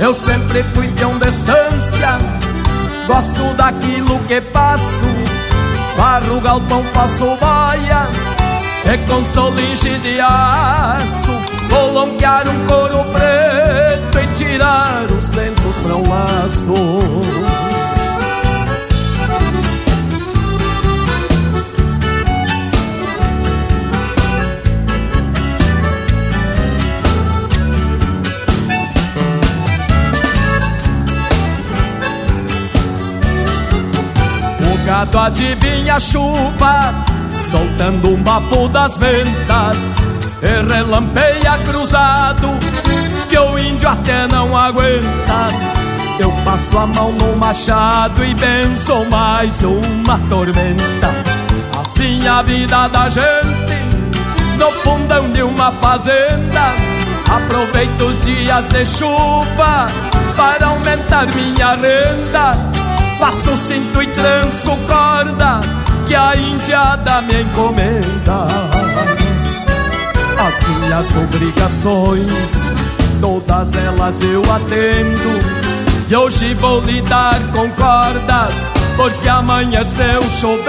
[0.00, 2.16] Eu sempre fui de estância,
[3.06, 5.04] gosto daquilo que passo.
[5.98, 8.08] Barro galpão, faço boia,
[8.86, 11.30] e com solinge de aço.
[11.68, 17.47] Vou longuear um couro preto e tirar os dentos pra um laço.
[34.88, 36.94] O gado adivinha chuva,
[37.50, 39.76] soltando um bafo das ventas
[40.42, 42.48] e relampeia cruzado
[43.28, 45.50] que o índio até não aguenta.
[46.18, 51.14] Eu passo a mão no machado e benço mais uma tormenta.
[51.78, 53.74] Assim a vida da gente
[54.56, 56.72] no fundão de uma fazenda.
[57.30, 59.86] Aproveito os dias de chuva
[60.34, 62.77] para aumentar minha renda.
[63.18, 65.60] Faço cinto e tranço corda
[66.06, 68.46] que a indiada me encomenda
[70.38, 72.52] as minhas obrigações,
[73.20, 75.68] todas elas eu atendo.
[76.08, 78.54] E hoje vou lidar com cordas,
[78.96, 80.68] porque amanheceu chovendo.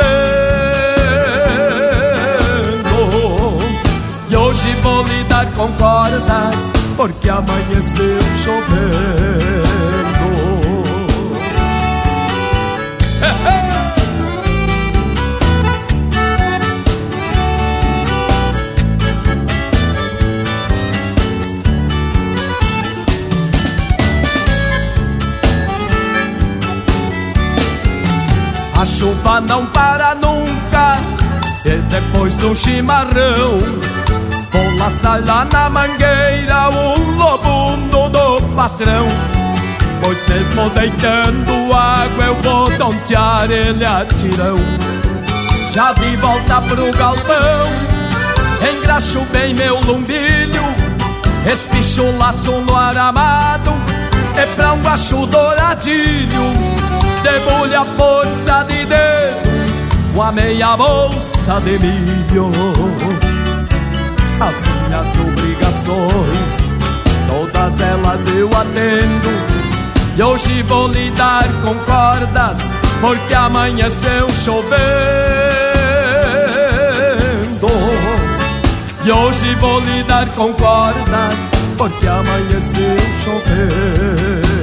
[4.29, 9.48] E hoje vou lidar com cordas, porque amanheceu chovendo.
[28.99, 30.97] Chuva não para nunca.
[31.65, 33.57] E depois do chimarrão
[34.51, 39.07] Vou laçar lá na mangueira O lobuno do patrão.
[40.01, 44.57] Pois mesmo deitando água Eu vou tontear ele a tirão.
[45.73, 47.71] Já de volta pro galpão
[48.69, 50.63] Engraxo bem meu lumbilho
[51.49, 53.71] Espicho laço no aramado
[54.35, 56.69] É pra um baixo douradilho
[57.21, 62.51] debulhe a força de dedo, a meia bolsa de milho.
[64.39, 66.59] As minhas obrigações,
[67.27, 69.29] todas elas eu atendo.
[70.17, 72.61] E hoje vou lidar com cordas,
[73.01, 74.79] porque amanheceu chovendo.
[79.05, 84.58] E hoje vou lidar com cordas, porque amanheceu chovendo.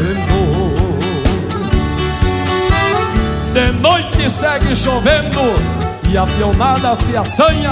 [3.56, 5.40] De noite segue chovendo
[6.10, 7.70] e a pionada se assanha.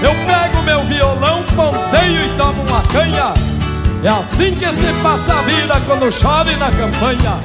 [0.00, 3.34] Eu pego meu violão, ponteio e tomo uma canha.
[4.04, 7.36] É assim que se passa a vida quando chove na campanha.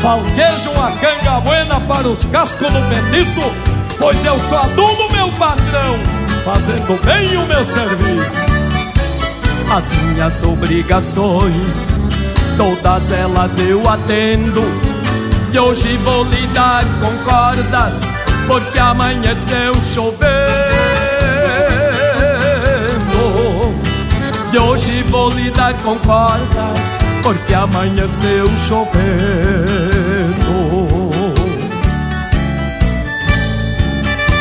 [0.00, 3.42] Falquejo uma canga buena para os cascos no petiço,
[3.98, 5.98] pois eu sou adulo, meu patrão,
[6.46, 8.36] fazendo bem o meu serviço.
[9.70, 11.94] As minhas obrigações,
[12.56, 14.97] todas elas eu atendo
[15.52, 18.02] e hoje vou lidar com cordas
[18.46, 20.28] Porque amanheceu chovendo.
[24.52, 26.78] E hoje vou lidar com cordas
[27.22, 28.98] Porque amanheceu chovendo.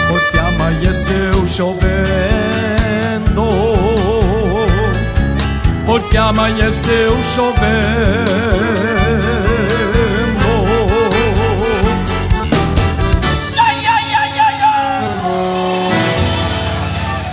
[0.10, 1.88] Porque amanheceu chovendo.
[5.86, 8.57] Porque amanheceu chovendo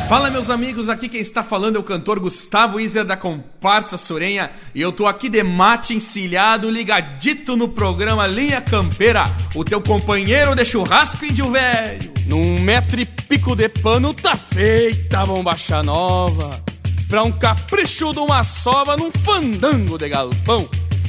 [0.09, 4.51] Fala meus amigos, aqui quem está falando é o cantor Gustavo Iser da Comparsa Sorenha
[4.74, 9.24] e eu tô aqui de mate encilhado, ligadito no programa Linha Campeira,
[9.55, 12.12] o teu companheiro de churrasco índio velho.
[12.26, 16.62] Num metro e pico de pano tá feita a bombacha nova,
[17.09, 20.68] pra um capricho de uma sova num fandango de galpão.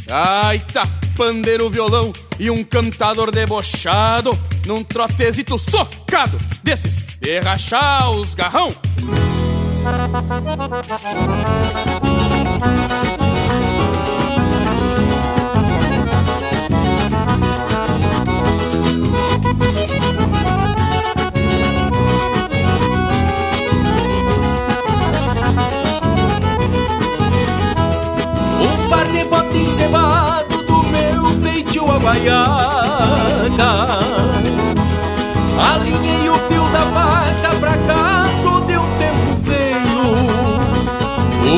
[0.10, 8.36] Ai, tá pandeiro, violão e um cantador debochado num trotezito socado desses de rachar os
[8.36, 8.70] garrão.
[28.62, 30.55] Um par de botes cebado
[31.92, 33.76] a guaiaca
[35.58, 40.04] Alinhei o fio da vaca pra caso de um tempo feio.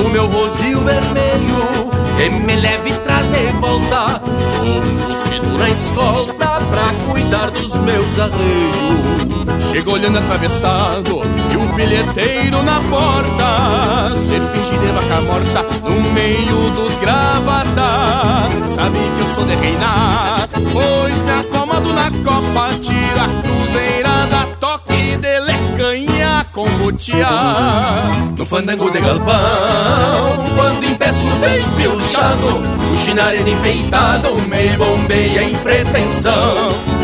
[0.06, 4.22] O meu rosil vermelho que me leve traz de volta.
[4.62, 11.22] Um mosquito na escolta pra cuidar dos meus arreios Chego olhando atravessado
[11.54, 14.16] e o bilheteiro na porta.
[14.16, 18.72] Se finge de vaca morta no meio dos gravatas.
[18.74, 23.22] Sabe que eu sou de reinar, pois me acomodo na copa Tira.
[23.22, 32.48] A cruzeirada, toque de lecanha com botear No fandango de galpão, quando impeço bem pilchado
[32.92, 36.56] O chinarelho enfeitado me bombeia em pretensão.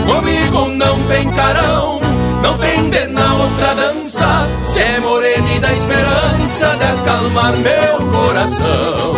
[0.08, 2.02] Comigo não tem carão,
[2.44, 8.08] não tem de na outra dança Se é morena e dá esperança de acalmar meu
[8.12, 9.14] coração.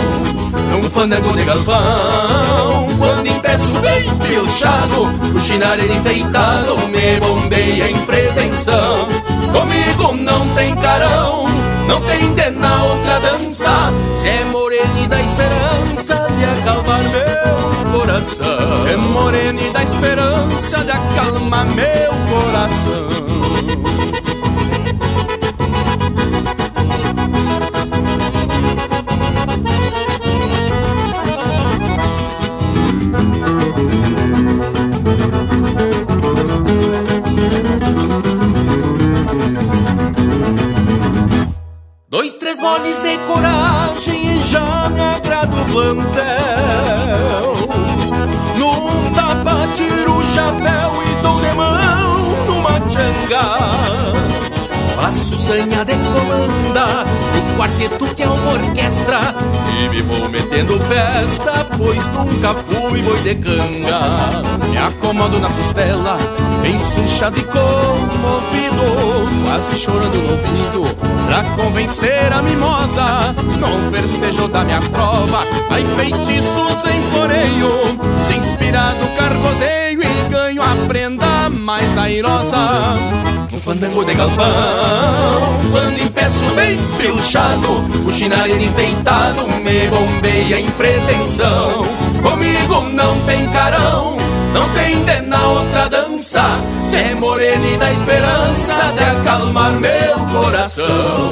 [0.69, 5.03] Num fandango de galpão, quando impeço bem pilchado
[5.35, 9.07] O chinarelho enfeitado me bombeia em pretensão.
[9.52, 11.45] Comigo não tem carão,
[11.88, 17.99] não tem de na outra dança Se é morena e dá esperança de acalmar meu
[17.99, 18.81] coração.
[18.84, 23.14] Se é morena e dá esperança de acalmar meu coração
[42.07, 46.14] Dois, três moles de coragem e já me agrada o plantel.
[55.15, 59.35] Sanha de comanda no quarteto que é uma orquestra
[59.79, 63.99] E me vou metendo festa, pois nunca fui boi de canga.
[64.69, 66.21] Me acomodo nas costelas,
[66.61, 68.75] bem cinchado e comovido
[69.45, 70.97] Quase chorando no ouvido,
[71.27, 73.33] pra convencer a mimosa.
[73.59, 77.97] No versejo da minha prova, vai feitiço sem floreio
[78.27, 83.35] Se inspirado cargozeio e ganho a prenda mais airosa
[83.65, 84.45] fandango de galpão.
[85.71, 91.83] Quando impeço bem pilchado O chinarelho enfeitado Me bombeia em pretensão.
[92.21, 94.17] Comigo não tem carão
[94.53, 96.43] Não tem de na outra dança.
[96.89, 101.29] Se é morena e dá esperança De acalmar meu coração.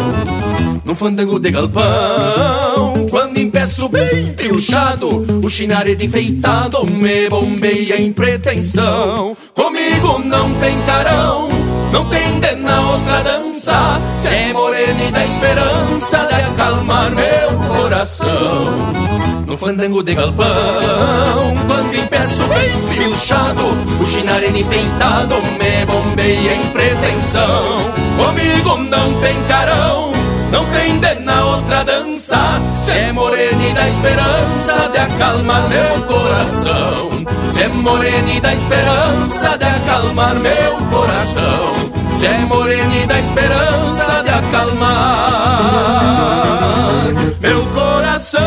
[0.83, 9.37] Num fandango de galpão Quando empeço bem puxado, o chinarete enfeitado me bombeia em pretensão.
[9.53, 11.47] Comigo não tem carão,
[11.93, 17.75] não tem de na outra dança, se é morena e dá esperança de acalmar meu
[17.75, 18.65] coração.
[19.45, 20.45] No fandango de galpão
[21.67, 23.61] Quando empeço bem pilchado
[24.01, 27.77] O chinarene enfeitado me bombeia em pretensão.
[28.17, 30.11] Comigo não tem carão
[30.53, 32.37] não tem de na outra dança
[32.85, 37.09] Se é morena e dá esperança de acalmar meu coração.
[37.51, 41.91] Se é morena e dá esperança de acalmar meu coração.
[42.17, 44.93] Se é morena e dá esperança de acalmar
[47.39, 48.41] meu coração.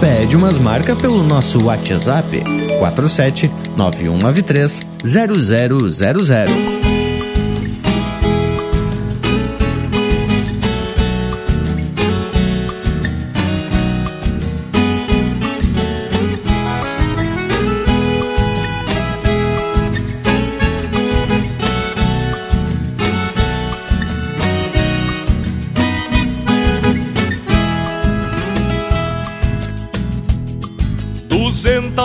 [0.00, 2.42] Pede umas marcas pelo nosso WhatsApp
[2.78, 6.75] 47 9193 0000.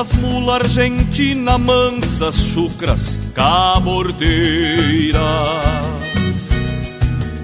[0.02, 5.22] Duzentas mula argentina mansas, chucras, cabordeiras.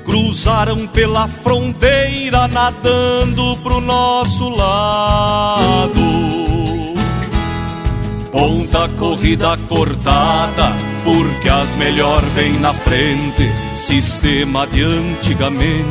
[0.03, 6.01] Cruzaram pela fronteira nadando pro nosso lado.
[8.31, 10.71] Ponta corrida cortada,
[11.03, 13.51] porque as melhor vêm na frente.
[13.75, 15.85] Sistema de antigamente,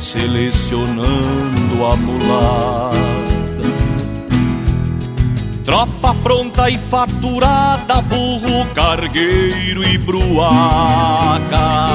[0.00, 3.11] selecionando a mulata.
[5.64, 11.86] Tropa pronta e faturada, burro, cargueiro e bruaca.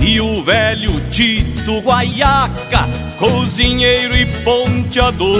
[0.00, 2.88] E o velho Tito Guaiaca,
[3.18, 5.36] cozinheiro e ponteador.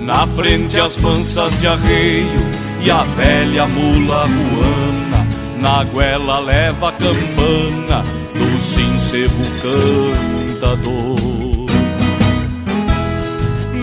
[0.00, 2.46] Na frente as mansas de arreio
[2.82, 5.26] e a velha mula ruana.
[5.60, 11.29] Na goela leva a campana do sincero cantador.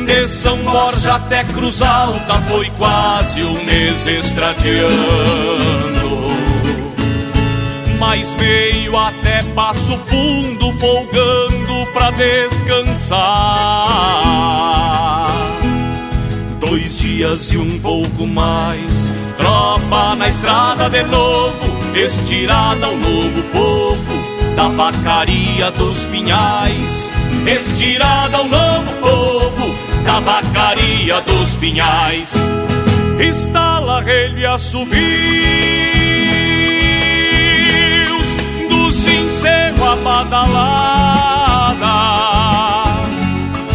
[0.07, 4.88] De São Borja até Cruz Alta foi quase um mês estradiando.
[7.99, 13.17] Mas meio até Passo Fundo folgando pra descansar.
[16.61, 24.55] Dois dias e um pouco mais, tropa na estrada de novo, estirada ao novo povo
[24.55, 27.11] da vacaria dos pinhais,
[27.45, 29.36] estirada ao novo povo
[30.07, 32.34] da vacaria dos pinhais.
[33.19, 34.97] Estala relha e assobios
[38.69, 40.55] do sincero a badalada,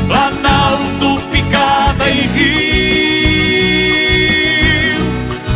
[0.07, 2.65] Planalto, Picada e Rio,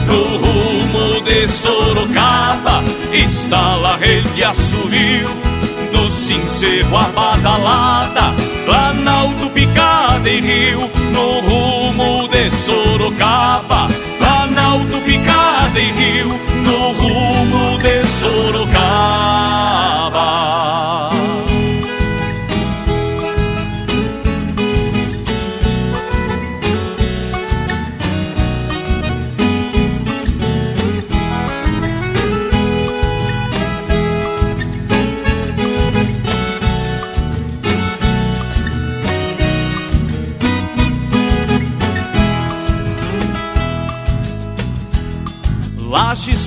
[0.07, 5.56] no rumo de Sorocaba, estala relha e assovio do
[6.27, 8.35] sincero a badalada,
[8.65, 13.87] Planalto, Picada de rio no rumo de Sorocaba.
[14.19, 16.31] Planalto picada e rio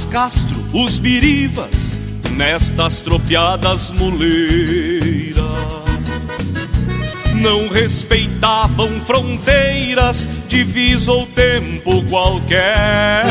[0.09, 1.97] Castro, os birivas,
[2.31, 5.45] nestas tropiadas muleiras.
[7.35, 13.23] Não respeitavam fronteiras, divisa ou tempo qualquer.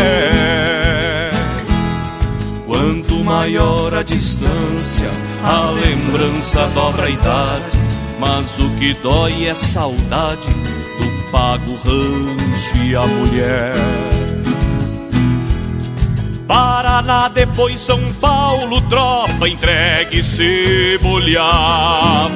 [2.64, 5.10] Quanto maior a distância,
[5.42, 7.64] a lembrança dobra a idade.
[8.20, 14.27] Mas o que dói é saudade do pago rancho e a mulher.
[16.48, 22.34] Paraná, depois São Paulo, tropa entregue se bolhava.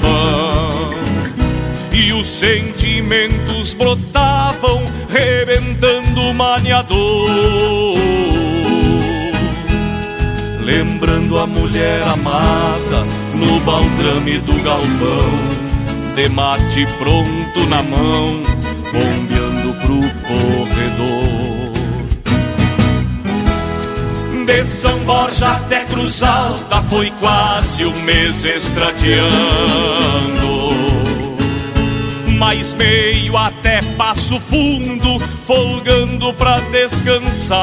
[1.90, 7.30] E os sentimentos brotavam, rebentando o maniador.
[10.60, 18.42] Lembrando a mulher amada no baldrame do galpão, de mate pronto na mão,
[18.92, 21.21] bombeando pro corredor.
[24.44, 29.22] De São Borja até Cruz Alta foi quase um mês estradiando.
[32.36, 37.60] Mais meio até Passo Fundo, folgando pra descansar.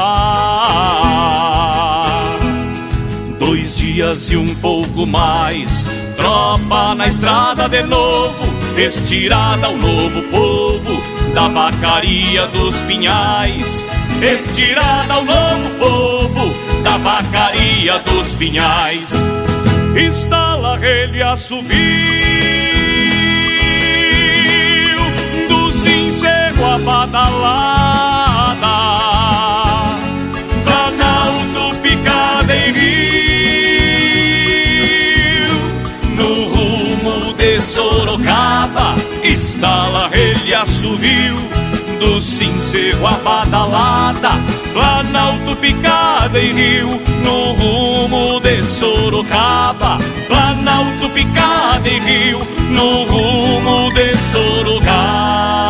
[3.38, 5.86] Dois dias e um pouco mais,
[6.16, 8.44] tropa na estrada de novo,
[8.78, 11.02] estirada ao novo povo
[11.34, 13.86] da vacaria dos pinhais,
[14.22, 19.12] estirada ao novo povo da vacaria dos pinhais.
[19.96, 21.70] Estala relho assovio
[25.48, 28.66] do sincero a badalada,
[30.64, 33.10] Planalto picada em rio,
[36.16, 38.94] no rumo de Sorocaba,
[39.24, 41.50] estala relho assovio
[42.00, 43.12] do sincero a
[44.72, 46.88] Planalto picada em rio,
[47.22, 49.98] no rumo de Sorocaba.
[50.26, 52.40] Planalto picada em rio,
[52.70, 55.60] no rumo de Sorocaba.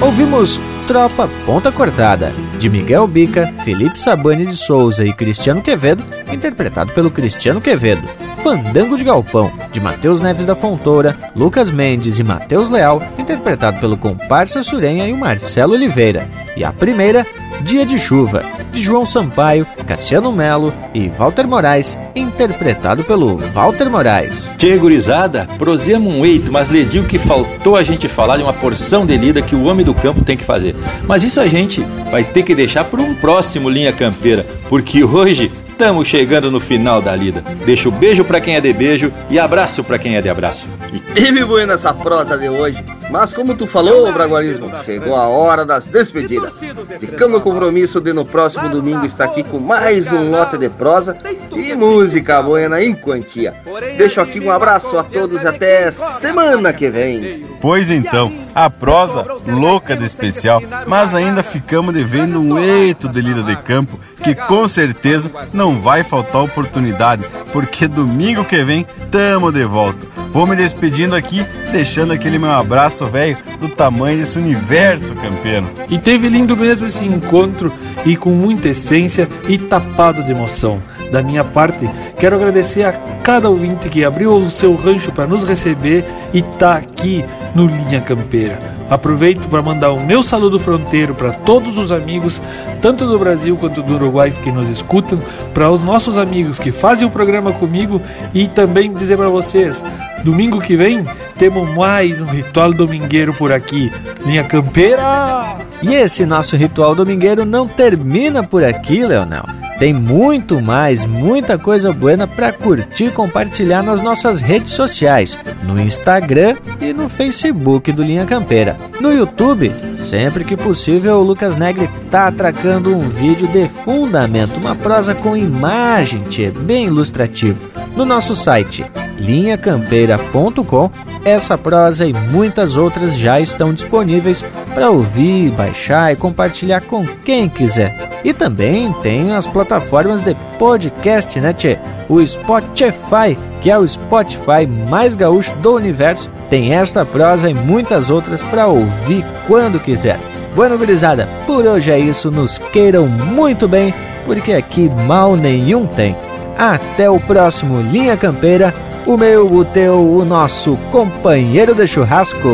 [0.00, 6.92] Ouvimos Tropa Ponta Cortada, de Miguel Bica, Felipe Sabani de Souza e Cristiano Quevedo, interpretado
[6.92, 8.02] pelo Cristiano Quevedo.
[8.42, 13.96] Fandango de Galpão, de Matheus Neves da Fontoura, Lucas Mendes e Matheus Leal, interpretado pelo
[13.96, 16.28] comparsa Surenha e o Marcelo Oliveira.
[16.54, 17.26] E a primeira,
[17.64, 18.42] Dia de Chuva,
[18.72, 24.50] de João Sampaio, Cassiano Melo e Walter Moraes, interpretado pelo Walter Moraes.
[24.58, 28.52] Tchê, gurizada, prosemos um eito, mas lhes digo que faltou a gente falar de uma
[28.52, 30.76] porção de lida que o homem do campo tem que fazer.
[31.08, 31.80] Mas isso a gente
[32.10, 37.02] vai ter que deixar para um próximo Linha Campeira, porque hoje Estamos chegando no final
[37.02, 37.42] da lida.
[37.66, 40.68] Deixo beijo para quem é de beijo e abraço para quem é de abraço.
[40.92, 42.78] E teve bueno essa prosa de hoje.
[43.10, 46.60] Mas como tu falou, Bragualismo, chegou a hora das despedidas.
[46.98, 51.16] Ficamos no compromisso de no próximo domingo estar aqui com mais um lote de prosa
[51.52, 53.54] e música buena em quantia.
[53.96, 57.44] Deixo aqui um abraço a todos e até semana que vem.
[57.60, 63.42] Pois então, a prosa louca de especial, mas ainda ficamos devendo um eito de lida
[63.42, 69.64] de campo que com certeza não vai faltar oportunidade, porque domingo que vem tamo de
[69.64, 70.06] volta.
[70.30, 75.66] Vou me despedindo aqui, deixando aquele meu abraço velho do tamanho desse universo campeiro.
[75.88, 77.72] E teve lindo mesmo esse encontro
[78.06, 80.80] e com muita essência e tapado de emoção.
[81.10, 81.88] Da minha parte,
[82.18, 86.76] quero agradecer a cada ouvinte que abriu o seu rancho para nos receber e tá
[86.76, 88.58] aqui no Linha Campeira.
[88.90, 92.40] Aproveito para mandar o meu saludo fronteiro para todos os amigos,
[92.82, 95.18] tanto do Brasil quanto do Uruguai que nos escutam,
[95.54, 98.00] para os nossos amigos que fazem o programa comigo
[98.34, 99.82] e também dizer para vocês,
[100.24, 101.04] domingo que vem
[101.38, 103.92] temos mais um ritual domingueiro por aqui.
[104.24, 105.58] Linha Campeira!
[105.82, 109.44] E esse nosso ritual domingueiro não termina por aqui, Leonel.
[109.78, 115.78] Tem muito mais, muita coisa boa para curtir e compartilhar nas nossas redes sociais, no
[115.78, 118.76] Instagram e no Facebook do Linha Campeira.
[119.00, 124.76] No YouTube, sempre que possível, o Lucas Negri tá atracando um vídeo de fundamento, uma
[124.76, 127.58] prosa com imagem, tchê, bem ilustrativo.
[127.96, 128.84] No nosso site
[129.18, 130.90] linhacampeira.com,
[131.24, 137.48] essa prosa e muitas outras já estão disponíveis para ouvir, baixar e compartilhar com quem
[137.48, 138.12] quiser.
[138.24, 141.78] E também tem as plataformas de podcast, né, tchê?
[142.08, 148.10] O Spotify, que é o Spotify mais gaúcho do universo, tem esta prosa e muitas
[148.10, 150.18] outras para ouvir quando quiser.
[150.54, 152.30] Bueno, gurizada, por hoje é isso.
[152.30, 153.92] Nos queiram muito bem,
[154.24, 156.16] porque aqui mal nenhum tem.
[156.56, 158.72] Até o próximo Linha Campeira,
[159.06, 162.48] o meu, o teu, o nosso companheiro de churrasco.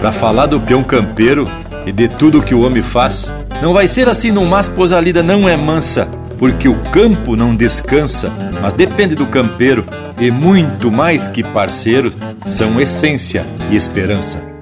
[0.00, 1.48] Para falar do peão campeiro
[1.86, 5.00] e de tudo que o homem faz, não vai ser assim num mas pois a
[5.00, 6.08] lida não é mansa,
[6.38, 8.30] porque o campo não descansa,
[8.60, 9.84] mas depende do campeiro,
[10.18, 12.12] e muito mais que parceiro,
[12.44, 14.53] são essência e esperança.